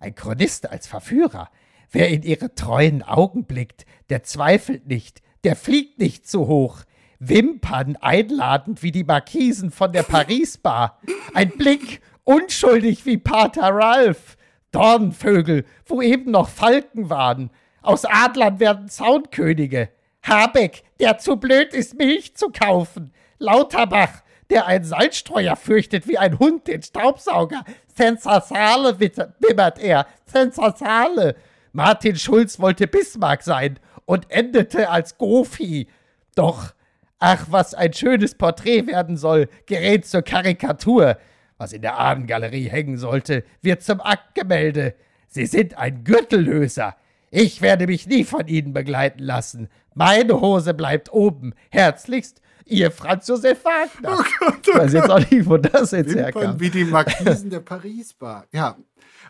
[0.00, 1.50] Ein Chronist als Verführer.
[1.90, 6.80] Wer in ihre treuen Augen blickt, der zweifelt nicht, der fliegt nicht zu hoch.
[7.18, 11.00] Wimpern einladend wie die Markisen von der Paris-Bar.
[11.34, 14.36] Ein Blick unschuldig wie Pater Ralph.
[14.72, 17.50] Dornvögel, wo eben noch Falken waren.
[17.80, 19.88] Aus Adlern werden Zaunkönige.
[20.22, 23.12] Habeck, der zu blöd ist, Milch zu kaufen.
[23.38, 27.64] Lauterbach, der einen Salzstreuer fürchtet wie ein Hund den Staubsauger.
[27.94, 30.06] Sensasale, wimmert er.
[30.26, 31.36] Sensasale.
[31.72, 35.88] Martin Schulz wollte Bismarck sein und endete als Gofi.
[36.34, 36.74] Doch,
[37.18, 41.18] ach, was ein schönes Porträt werden soll, gerät zur Karikatur.
[41.58, 44.94] Was in der Ahnengalerie hängen sollte, wird zum Aktgemälde.
[45.28, 46.96] Sie sind ein Gürtellöser.
[47.30, 49.68] Ich werde mich nie von Ihnen begleiten lassen.
[49.94, 51.54] Meine Hose bleibt oben.
[51.70, 54.18] Herzlichst, Ihr Franz Josef Wagner.
[54.18, 56.60] Oh Gott, oh ich weiß jetzt auch nicht, wo das jetzt Wimpern herkam.
[56.60, 58.46] Wie die Markisen der Paris-Bar.
[58.52, 58.76] Ja,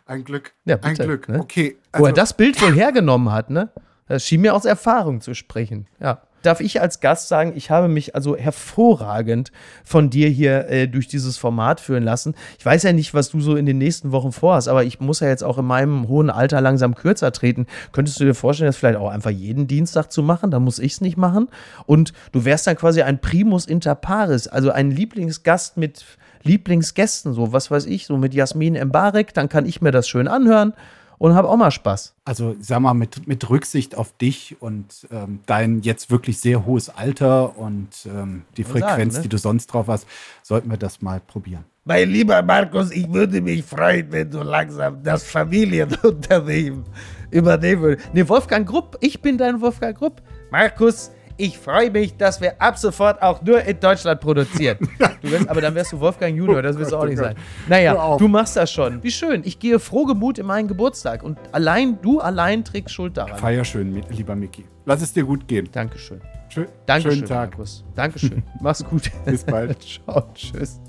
[0.06, 0.52] ein Glück.
[0.64, 1.28] Ja, bitte, ein Glück.
[1.28, 1.40] Ne?
[1.40, 1.76] Okay.
[1.92, 3.68] Also wo er also das Bild wohl hergenommen hat, ne?
[4.08, 5.86] Das schien mir aus Erfahrung zu sprechen.
[6.00, 9.50] Ja darf ich als Gast sagen, ich habe mich also hervorragend
[9.84, 12.34] von dir hier äh, durch dieses Format führen lassen.
[12.58, 15.20] Ich weiß ja nicht, was du so in den nächsten Wochen vorhast, aber ich muss
[15.20, 17.66] ja jetzt auch in meinem hohen Alter langsam kürzer treten.
[17.92, 20.50] Könntest du dir vorstellen, das vielleicht auch einfach jeden Dienstag zu machen?
[20.50, 21.48] Da muss ich es nicht machen.
[21.86, 26.04] Und du wärst dann quasi ein Primus inter pares, also ein Lieblingsgast mit
[26.42, 30.28] Lieblingsgästen, so was weiß ich, so mit Jasmin Embarek, dann kann ich mir das schön
[30.28, 30.74] anhören
[31.18, 32.14] und habe auch mal Spaß.
[32.24, 36.88] Also sag mal, mit, mit Rücksicht auf dich und ähm, dein jetzt wirklich sehr hohes
[36.88, 39.22] Alter und ähm, die Frequenz, sagen, ne?
[39.22, 40.06] die du sonst drauf hast,
[40.42, 41.64] sollten wir das mal probieren.
[41.84, 46.84] Mein lieber Markus, ich würde mich freuen, wenn du langsam das Familienunternehmen
[47.30, 48.12] übernehmen würdest.
[48.12, 50.20] Ne, Wolfgang Grupp, ich bin dein Wolfgang Grupp.
[50.50, 54.78] Markus, ich freue mich, dass wir ab sofort auch nur in Deutschland produzieren.
[55.22, 57.34] Wirst, aber dann wärst du Wolfgang Junior, das wirst du auch nicht sein.
[57.68, 59.02] Naja, du machst das schon.
[59.02, 59.42] Wie schön.
[59.44, 63.36] Ich gehe frohgemut in meinen Geburtstag und allein, du allein trägst Schuld daran.
[63.36, 64.64] Feier schön, lieber Micky.
[64.84, 65.68] Lass es dir gut gehen.
[65.72, 66.20] Dankeschön.
[66.48, 67.50] Schön, Dankeschön, schönen Tag.
[67.50, 67.84] Markus.
[67.94, 68.42] Dankeschön.
[68.60, 69.10] Mach's gut.
[69.24, 69.76] Bis bald.
[70.06, 70.22] Ciao.
[70.32, 70.80] Tschüss.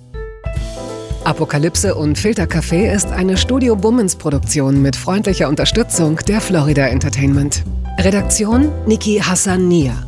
[1.23, 7.63] Apokalypse und Filtercafé ist eine Studio Bummens Produktion mit freundlicher Unterstützung der Florida Entertainment.
[7.99, 10.07] Redaktion Niki Hassania.